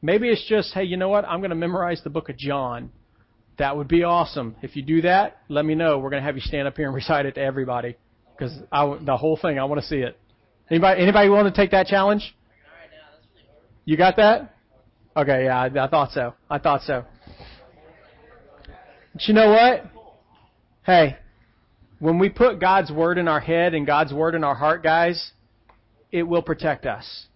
Maybe 0.00 0.30
it's 0.30 0.44
just, 0.48 0.72
hey, 0.72 0.84
you 0.84 0.96
know 0.96 1.10
what? 1.10 1.26
I'm 1.26 1.40
going 1.40 1.50
to 1.50 1.56
memorize 1.56 2.00
the 2.02 2.08
book 2.08 2.30
of 2.30 2.38
John. 2.38 2.90
That 3.58 3.76
would 3.76 3.88
be 3.88 4.04
awesome. 4.04 4.56
If 4.62 4.74
you 4.74 4.82
do 4.82 5.02
that, 5.02 5.36
let 5.50 5.66
me 5.66 5.74
know. 5.74 5.98
We're 5.98 6.08
going 6.08 6.22
to 6.22 6.26
have 6.26 6.34
you 6.34 6.40
stand 6.40 6.66
up 6.66 6.76
here 6.78 6.86
and 6.86 6.94
recite 6.94 7.26
it 7.26 7.34
to 7.34 7.42
everybody 7.42 7.98
because 8.32 8.56
I, 8.72 8.96
the 9.04 9.16
whole 9.18 9.36
thing, 9.36 9.58
I 9.58 9.64
want 9.64 9.82
to 9.82 9.86
see 9.86 9.96
it. 9.96 10.18
Anybody, 10.70 11.02
anybody 11.02 11.28
willing 11.28 11.52
to 11.52 11.56
take 11.56 11.72
that 11.72 11.88
challenge? 11.88 12.34
You 13.84 13.98
got 13.98 14.16
that? 14.16 14.54
Okay, 15.14 15.44
yeah, 15.44 15.60
I, 15.60 15.84
I 15.84 15.88
thought 15.88 16.12
so. 16.12 16.34
I 16.48 16.58
thought 16.58 16.82
so. 16.82 17.04
But 19.12 19.22
you 19.26 19.34
know 19.34 19.50
what? 19.50 19.84
Hey, 20.84 21.18
when 21.98 22.18
we 22.18 22.28
put 22.28 22.60
God's 22.60 22.90
word 22.90 23.18
in 23.18 23.28
our 23.28 23.40
head 23.40 23.74
and 23.74 23.86
God's 23.86 24.12
word 24.12 24.34
in 24.34 24.44
our 24.44 24.54
heart, 24.54 24.82
guys, 24.82 25.32
it 26.12 26.22
will 26.22 26.42
protect 26.42 26.86
us. 26.86 27.26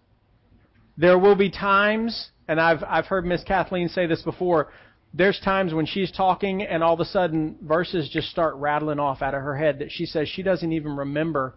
There 0.97 1.17
will 1.17 1.35
be 1.35 1.49
times, 1.49 2.29
and 2.47 2.59
I've 2.59 2.83
I've 2.83 3.05
heard 3.05 3.25
Miss 3.25 3.43
Kathleen 3.43 3.89
say 3.89 4.05
this 4.05 4.21
before. 4.21 4.71
There's 5.13 5.39
times 5.41 5.73
when 5.73 5.85
she's 5.85 6.11
talking 6.11 6.63
and 6.63 6.83
all 6.83 6.95
of 6.95 6.99
a 6.99 7.05
sudden 7.05 7.57
verses 7.61 8.09
just 8.11 8.29
start 8.29 8.55
rattling 8.55 8.99
off 8.99 9.21
out 9.21 9.35
of 9.35 9.43
her 9.43 9.55
head 9.55 9.79
that 9.79 9.91
she 9.91 10.07
says 10.07 10.27
she 10.27 10.41
doesn't 10.41 10.71
even 10.71 10.95
remember 10.95 11.55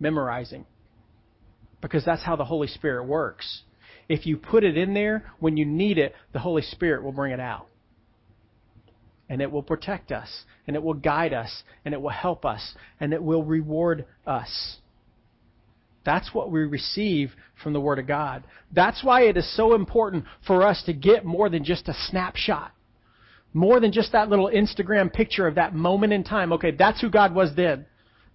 memorizing. 0.00 0.64
Because 1.82 2.02
that's 2.04 2.22
how 2.22 2.36
the 2.36 2.46
Holy 2.46 2.68
Spirit 2.68 3.04
works. 3.04 3.62
If 4.08 4.24
you 4.26 4.38
put 4.38 4.64
it 4.64 4.78
in 4.78 4.94
there, 4.94 5.30
when 5.38 5.58
you 5.58 5.66
need 5.66 5.98
it, 5.98 6.14
the 6.32 6.38
Holy 6.38 6.62
Spirit 6.62 7.02
will 7.02 7.12
bring 7.12 7.32
it 7.32 7.40
out. 7.40 7.66
And 9.28 9.40
it 9.40 9.50
will 9.50 9.62
protect 9.62 10.12
us, 10.12 10.44
and 10.66 10.76
it 10.76 10.82
will 10.82 10.94
guide 10.94 11.32
us, 11.32 11.62
and 11.84 11.94
it 11.94 12.00
will 12.00 12.10
help 12.10 12.44
us, 12.44 12.74
and 13.00 13.12
it 13.14 13.22
will 13.22 13.42
reward 13.42 14.04
us. 14.26 14.76
That's 16.04 16.34
what 16.34 16.50
we 16.50 16.60
receive 16.64 17.32
from 17.62 17.72
the 17.72 17.80
Word 17.80 17.98
of 17.98 18.06
God. 18.06 18.44
That's 18.72 19.02
why 19.02 19.22
it 19.22 19.38
is 19.38 19.56
so 19.56 19.74
important 19.74 20.26
for 20.46 20.66
us 20.66 20.82
to 20.84 20.92
get 20.92 21.24
more 21.24 21.48
than 21.48 21.64
just 21.64 21.88
a 21.88 21.94
snapshot. 22.08 22.72
More 23.54 23.80
than 23.80 23.92
just 23.92 24.12
that 24.12 24.28
little 24.28 24.50
Instagram 24.50 25.12
picture 25.12 25.46
of 25.46 25.54
that 25.54 25.74
moment 25.74 26.12
in 26.12 26.24
time. 26.24 26.52
Okay, 26.52 26.72
that's 26.72 27.00
who 27.00 27.08
God 27.08 27.34
was 27.34 27.52
then. 27.56 27.86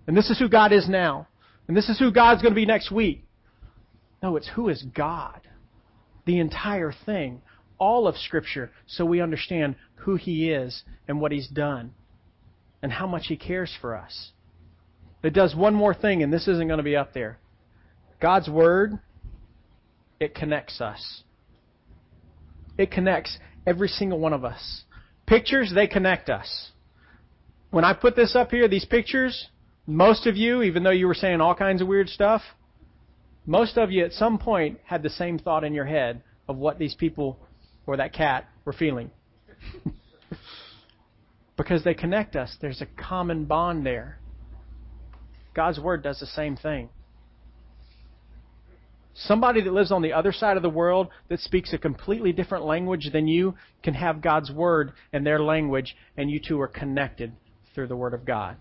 And 0.07 0.17
this 0.17 0.29
is 0.29 0.39
who 0.39 0.49
God 0.49 0.71
is 0.71 0.89
now. 0.89 1.27
And 1.67 1.77
this 1.77 1.89
is 1.89 1.99
who 1.99 2.11
God's 2.11 2.41
going 2.41 2.53
to 2.53 2.59
be 2.59 2.65
next 2.65 2.89
week. 2.89 3.23
No, 4.23 4.37
it's 4.37 4.49
who 4.55 4.69
is 4.69 4.83
God. 4.95 5.41
The 6.25 6.39
entire 6.39 6.93
thing. 7.05 7.41
All 7.79 8.07
of 8.07 8.17
Scripture, 8.17 8.71
so 8.87 9.05
we 9.05 9.21
understand 9.21 9.75
who 9.95 10.15
He 10.15 10.51
is 10.51 10.83
and 11.07 11.19
what 11.19 11.31
He's 11.31 11.47
done 11.47 11.93
and 12.81 12.91
how 12.91 13.07
much 13.07 13.25
He 13.27 13.37
cares 13.37 13.75
for 13.81 13.95
us. 13.95 14.31
It 15.23 15.33
does 15.33 15.55
one 15.55 15.73
more 15.73 15.93
thing, 15.93 16.23
and 16.23 16.31
this 16.31 16.47
isn't 16.47 16.67
going 16.67 16.77
to 16.77 16.83
be 16.83 16.95
up 16.95 17.13
there. 17.13 17.39
God's 18.21 18.49
Word, 18.49 18.99
it 20.19 20.35
connects 20.35 20.81
us. 20.81 21.23
It 22.77 22.91
connects 22.91 23.37
every 23.65 23.89
single 23.89 24.19
one 24.19 24.33
of 24.33 24.45
us. 24.45 24.83
Pictures, 25.25 25.71
they 25.73 25.87
connect 25.87 26.29
us. 26.29 26.71
When 27.71 27.85
I 27.85 27.93
put 27.93 28.15
this 28.15 28.35
up 28.35 28.51
here, 28.51 28.67
these 28.67 28.85
pictures, 28.85 29.47
most 29.85 30.25
of 30.25 30.37
you, 30.37 30.63
even 30.63 30.83
though 30.83 30.89
you 30.89 31.07
were 31.07 31.13
saying 31.13 31.41
all 31.41 31.55
kinds 31.55 31.81
of 31.81 31.87
weird 31.87 32.09
stuff, 32.09 32.41
most 33.45 33.77
of 33.77 33.91
you 33.91 34.05
at 34.05 34.13
some 34.13 34.37
point 34.37 34.79
had 34.85 35.03
the 35.03 35.09
same 35.09 35.37
thought 35.37 35.63
in 35.63 35.73
your 35.73 35.85
head 35.85 36.23
of 36.47 36.57
what 36.57 36.79
these 36.79 36.95
people 36.95 37.39
or 37.89 37.97
that 37.97 38.13
cat 38.13 38.47
were 38.65 38.73
feeling. 38.73 39.09
because 41.57 41.83
they 41.83 41.95
connect 41.95 42.35
us. 42.35 42.55
There's 42.61 42.81
a 42.81 42.85
common 42.85 43.45
bond 43.45 43.83
there. 43.83 44.19
God's 45.55 45.79
Word 45.79 46.03
does 46.03 46.19
the 46.19 46.27
same 46.27 46.55
thing. 46.55 46.89
Somebody 49.15 49.61
that 49.63 49.73
lives 49.73 49.91
on 49.91 50.03
the 50.03 50.13
other 50.13 50.31
side 50.31 50.55
of 50.55 50.61
the 50.61 50.69
world 50.69 51.07
that 51.29 51.39
speaks 51.39 51.73
a 51.73 51.79
completely 51.79 52.31
different 52.31 52.63
language 52.63 53.09
than 53.11 53.27
you 53.27 53.55
can 53.81 53.95
have 53.95 54.21
God's 54.21 54.51
Word 54.51 54.91
and 55.11 55.25
their 55.25 55.41
language, 55.41 55.95
and 56.15 56.29
you 56.29 56.39
two 56.39 56.61
are 56.61 56.67
connected 56.67 57.33
through 57.73 57.87
the 57.87 57.95
Word 57.95 58.13
of 58.13 58.23
God. 58.23 58.55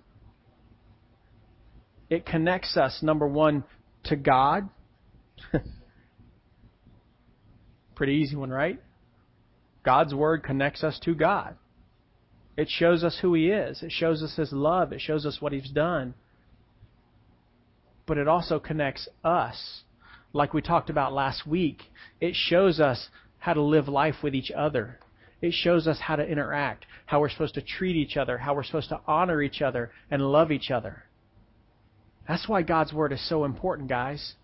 It 2.08 2.24
connects 2.24 2.78
us, 2.78 3.00
number 3.02 3.28
one, 3.28 3.62
to 4.04 4.16
God. 4.16 4.70
Pretty 7.94 8.14
easy 8.14 8.36
one, 8.36 8.48
right? 8.48 8.80
God's 9.88 10.14
Word 10.14 10.42
connects 10.42 10.84
us 10.84 11.00
to 11.06 11.14
God. 11.14 11.56
It 12.58 12.68
shows 12.68 13.02
us 13.02 13.18
who 13.22 13.32
He 13.32 13.48
is. 13.48 13.82
It 13.82 13.90
shows 13.90 14.22
us 14.22 14.36
His 14.36 14.52
love. 14.52 14.92
It 14.92 15.00
shows 15.00 15.24
us 15.24 15.40
what 15.40 15.54
He's 15.54 15.70
done. 15.70 16.12
But 18.06 18.18
it 18.18 18.28
also 18.28 18.58
connects 18.58 19.08
us 19.24 19.80
like 20.34 20.52
we 20.52 20.60
talked 20.60 20.90
about 20.90 21.14
last 21.14 21.46
week, 21.46 21.84
it 22.20 22.34
shows 22.34 22.80
us 22.80 23.08
how 23.38 23.54
to 23.54 23.62
live 23.62 23.88
life 23.88 24.16
with 24.22 24.34
each 24.34 24.50
other. 24.50 24.98
It 25.40 25.54
shows 25.54 25.86
us 25.86 25.98
how 25.98 26.16
to 26.16 26.22
interact, 26.22 26.84
how 27.06 27.20
we're 27.20 27.30
supposed 27.30 27.54
to 27.54 27.62
treat 27.62 27.96
each 27.96 28.18
other, 28.18 28.36
how 28.36 28.54
we're 28.54 28.64
supposed 28.64 28.90
to 28.90 29.00
honor 29.06 29.40
each 29.40 29.62
other 29.62 29.90
and 30.10 30.20
love 30.20 30.52
each 30.52 30.70
other. 30.70 31.04
That's 32.28 32.46
why 32.46 32.60
God's 32.60 32.92
Word 32.92 33.14
is 33.14 33.26
so 33.26 33.46
important, 33.46 33.88
guys. 33.88 34.34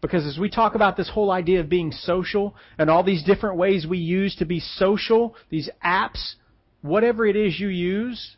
Because 0.00 0.24
as 0.24 0.38
we 0.38 0.48
talk 0.48 0.74
about 0.74 0.96
this 0.96 1.10
whole 1.10 1.30
idea 1.30 1.60
of 1.60 1.68
being 1.68 1.92
social 1.92 2.54
and 2.78 2.88
all 2.88 3.02
these 3.02 3.22
different 3.22 3.56
ways 3.56 3.86
we 3.86 3.98
use 3.98 4.34
to 4.36 4.46
be 4.46 4.60
social, 4.60 5.36
these 5.50 5.68
apps, 5.84 6.34
whatever 6.80 7.26
it 7.26 7.36
is 7.36 7.60
you 7.60 7.68
use, 7.68 8.36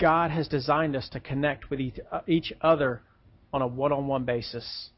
God 0.00 0.32
has 0.32 0.48
designed 0.48 0.96
us 0.96 1.08
to 1.10 1.20
connect 1.20 1.70
with 1.70 1.78
each 2.26 2.52
uh, 2.60 2.66
other 2.66 3.02
on 3.52 3.62
a 3.62 3.66
one 3.66 3.92
on 3.92 4.08
one 4.08 4.24
basis. 4.24 4.90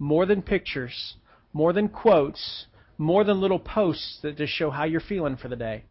More 0.00 0.26
than 0.26 0.42
pictures, 0.42 1.14
more 1.52 1.72
than 1.72 1.88
quotes, 1.88 2.66
more 2.98 3.22
than 3.22 3.40
little 3.40 3.60
posts 3.60 4.18
that 4.22 4.36
just 4.36 4.52
show 4.52 4.70
how 4.70 4.84
you're 4.84 5.00
feeling 5.00 5.36
for 5.36 5.46
the 5.46 5.54
day, 5.54 5.84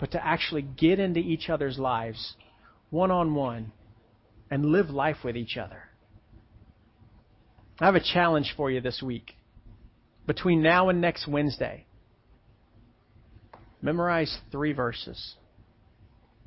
but 0.00 0.12
to 0.12 0.26
actually 0.26 0.62
get 0.62 0.98
into 0.98 1.20
each 1.20 1.50
other's 1.50 1.78
lives 1.78 2.36
one 2.88 3.10
on 3.10 3.34
one 3.34 3.72
and 4.50 4.64
live 4.64 4.88
life 4.88 5.18
with 5.22 5.36
each 5.36 5.58
other. 5.58 5.82
I 7.80 7.86
have 7.86 7.94
a 7.94 8.00
challenge 8.00 8.54
for 8.56 8.70
you 8.70 8.80
this 8.80 9.02
week. 9.02 9.32
Between 10.26 10.62
now 10.62 10.88
and 10.88 11.00
next 11.00 11.28
Wednesday, 11.28 11.86
memorize 13.82 14.38
three 14.50 14.72
verses. 14.72 15.34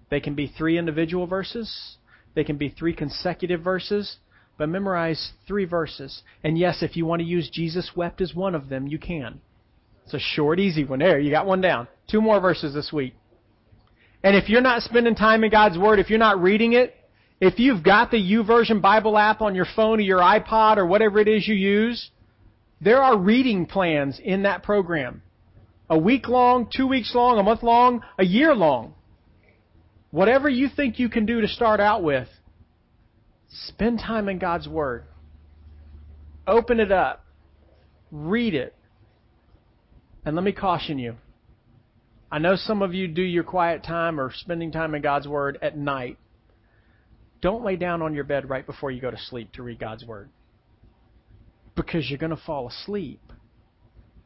They 0.10 0.20
can 0.20 0.34
be 0.34 0.48
three 0.48 0.78
individual 0.78 1.28
verses, 1.28 1.98
they 2.36 2.44
can 2.44 2.58
be 2.58 2.70
three 2.70 2.94
consecutive 2.94 3.62
verses, 3.62 4.18
but 4.58 4.70
memorize 4.70 5.32
three 5.48 5.65
verses. 5.65 6.22
And 6.44 6.58
yes, 6.58 6.82
if 6.82 6.98
you 6.98 7.06
want 7.06 7.22
to 7.22 7.28
use 7.28 7.50
Jesus 7.50 7.92
wept 7.96 8.22
as 8.22 8.34
one 8.34 8.56
of 8.56 8.70
them, 8.70 8.88
you 8.88 9.00
can. 9.00 9.39
It's 10.04 10.13
a 10.15 10.20
short, 10.20 10.60
easy 10.60 10.84
one. 10.84 11.00
There, 11.00 11.20
you 11.20 11.32
got 11.32 11.46
one 11.46 11.62
down. 11.62 11.88
Two 12.10 12.22
more 12.22 12.39
verses 12.42 12.74
this 12.74 12.92
week. 12.92 13.13
And 14.24 14.36
if 14.36 14.50
you're 14.50 14.62
not 14.62 14.82
spending 14.82 15.15
time 15.15 15.44
in 15.44 15.52
God's 15.52 15.78
Word, 15.78 16.00
if 16.00 16.10
you're 16.10 16.20
not 16.20 16.42
reading 16.42 16.74
it, 16.74 16.94
if 17.39 17.60
you've 17.60 17.84
got 17.84 18.12
the 18.12 18.17
YouVersion 18.17 18.82
Bible 18.82 19.17
app 19.17 19.41
on 19.41 19.56
your 19.56 19.67
phone 19.75 19.99
or 19.99 20.04
your 20.04 20.19
iPod 20.19 20.78
or 20.78 20.86
whatever 20.86 21.19
it 21.19 21.28
is 21.28 21.47
you 21.47 21.56
use, 21.56 22.12
there 22.82 23.02
are 23.02 23.17
reading 23.17 23.65
plans 23.65 24.19
in 24.23 24.43
that 24.43 24.63
program. 24.63 25.21
A 25.89 25.97
week 25.97 26.28
long, 26.28 26.69
two 26.73 26.88
weeks 26.88 27.13
long, 27.15 27.39
a 27.39 27.43
month 27.43 27.63
long, 27.63 28.04
a 28.17 28.25
year 28.25 28.54
long. 28.54 28.93
Whatever 30.12 30.49
you 30.49 30.69
think 30.73 30.99
you 30.99 31.10
can 31.10 31.25
do 31.25 31.41
to 31.41 31.47
start 31.47 31.80
out 31.80 32.04
with, 32.04 32.28
Spend 33.52 33.99
time 33.99 34.30
in 34.30 34.38
God's 34.38 34.67
Word. 34.67 35.06
Open 36.47 36.80
it 36.80 36.91
up. 36.91 37.25
Read 38.12 38.54
it. 38.54 38.75
And 40.25 40.35
let 40.35 40.46
me 40.46 40.52
caution 40.52 41.00
you. 41.00 41.15
I 42.31 42.37
know 42.37 42.56
some 42.56 42.83
of 42.83 42.94
you 42.94 43.08
do 43.08 43.23
your 43.23 43.44
quiet 43.44 43.83
time 43.83 44.19
or 44.19 44.31
spending 44.31 44.71
time 44.71 44.94
in 44.94 45.02
God's 45.02 45.27
Word 45.27 45.58
at 45.62 45.77
night. 45.77 46.17
Don't 47.42 47.63
lay 47.63 47.75
down 47.75 48.02
on 48.02 48.13
your 48.13 48.23
bed 48.23 48.50
right 48.50 48.65
before 48.65 48.92
you 48.92 49.02
go 49.02 49.12
to 49.12 49.17
sleep 49.17 49.54
to 49.54 49.63
read 49.63 49.79
God's 49.79 50.06
Word. 50.06 50.29
Because 51.75 52.10
you're 52.10 52.19
going 52.19 52.35
to 52.35 52.42
fall 52.46 52.67
asleep. 52.67 53.21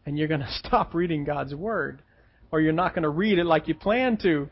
And 0.05 0.18
you're 0.18 0.28
going 0.28 0.39
to 0.41 0.51
stop 0.51 0.93
reading 0.93 1.24
God's 1.24 1.53
Word. 1.53 2.01
Or 2.51 2.61
you're 2.61 2.74
not 2.74 2.93
going 2.93 3.03
to 3.03 3.09
read 3.09 3.39
it 3.39 3.45
like 3.45 3.68
you 3.68 3.76
plan 3.76 4.18
to. 4.24 4.49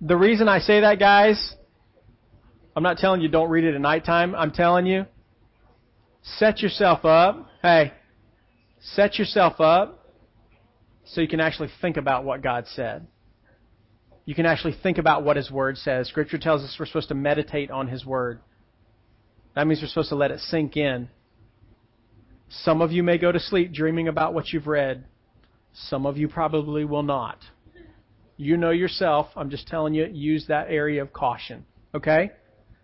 The 0.00 0.16
reason 0.16 0.48
I 0.48 0.58
say 0.58 0.80
that, 0.80 0.98
guys, 0.98 1.54
I'm 2.76 2.82
not 2.82 2.98
telling 2.98 3.20
you 3.20 3.28
don't 3.28 3.50
read 3.50 3.64
it 3.64 3.74
at 3.74 3.80
nighttime. 3.80 4.34
I'm 4.34 4.50
telling 4.50 4.86
you, 4.86 5.06
set 6.22 6.60
yourself 6.60 7.04
up. 7.04 7.48
Hey, 7.62 7.92
set 8.80 9.18
yourself 9.18 9.60
up 9.60 10.10
so 11.06 11.20
you 11.20 11.28
can 11.28 11.40
actually 11.40 11.68
think 11.80 11.96
about 11.96 12.24
what 12.24 12.42
God 12.42 12.66
said. 12.74 13.06
You 14.24 14.34
can 14.34 14.46
actually 14.46 14.74
think 14.82 14.98
about 14.98 15.22
what 15.22 15.36
His 15.36 15.50
Word 15.50 15.76
says. 15.76 16.08
Scripture 16.08 16.38
tells 16.38 16.62
us 16.62 16.76
we're 16.78 16.86
supposed 16.86 17.08
to 17.08 17.14
meditate 17.14 17.70
on 17.70 17.88
His 17.88 18.06
Word. 18.06 18.40
That 19.54 19.66
means 19.66 19.80
we're 19.82 19.88
supposed 19.88 20.08
to 20.08 20.16
let 20.16 20.30
it 20.30 20.40
sink 20.40 20.76
in. 20.76 21.08
Some 22.48 22.80
of 22.80 22.92
you 22.92 23.02
may 23.02 23.18
go 23.18 23.32
to 23.32 23.40
sleep 23.40 23.72
dreaming 23.72 24.08
about 24.08 24.34
what 24.34 24.52
you've 24.52 24.66
read. 24.66 25.04
Some 25.74 26.06
of 26.06 26.16
you 26.16 26.28
probably 26.28 26.84
will 26.84 27.02
not. 27.02 27.38
You 28.36 28.56
know 28.56 28.70
yourself. 28.70 29.28
I'm 29.36 29.50
just 29.50 29.68
telling 29.68 29.94
you, 29.94 30.06
use 30.06 30.46
that 30.48 30.68
area 30.68 31.02
of 31.02 31.12
caution. 31.12 31.64
Okay? 31.94 32.30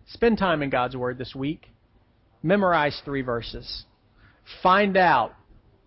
Spend 0.07 0.37
time 0.37 0.61
in 0.61 0.69
God's 0.69 0.95
Word 0.95 1.17
this 1.17 1.33
week. 1.35 1.67
Memorize 2.43 2.99
three 3.03 3.21
verses. 3.21 3.85
Find 4.63 4.97
out 4.97 5.33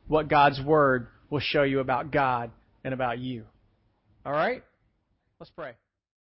what 0.06 0.28
God's 0.28 0.60
Word 0.60 1.08
will 1.30 1.40
show 1.40 1.62
you 1.62 1.80
about 1.80 2.10
God 2.10 2.50
and 2.84 2.94
about 2.94 3.18
you. 3.18 3.44
All 4.24 4.32
right? 4.32 4.62
Let's 5.40 5.50
pray. 5.50 5.72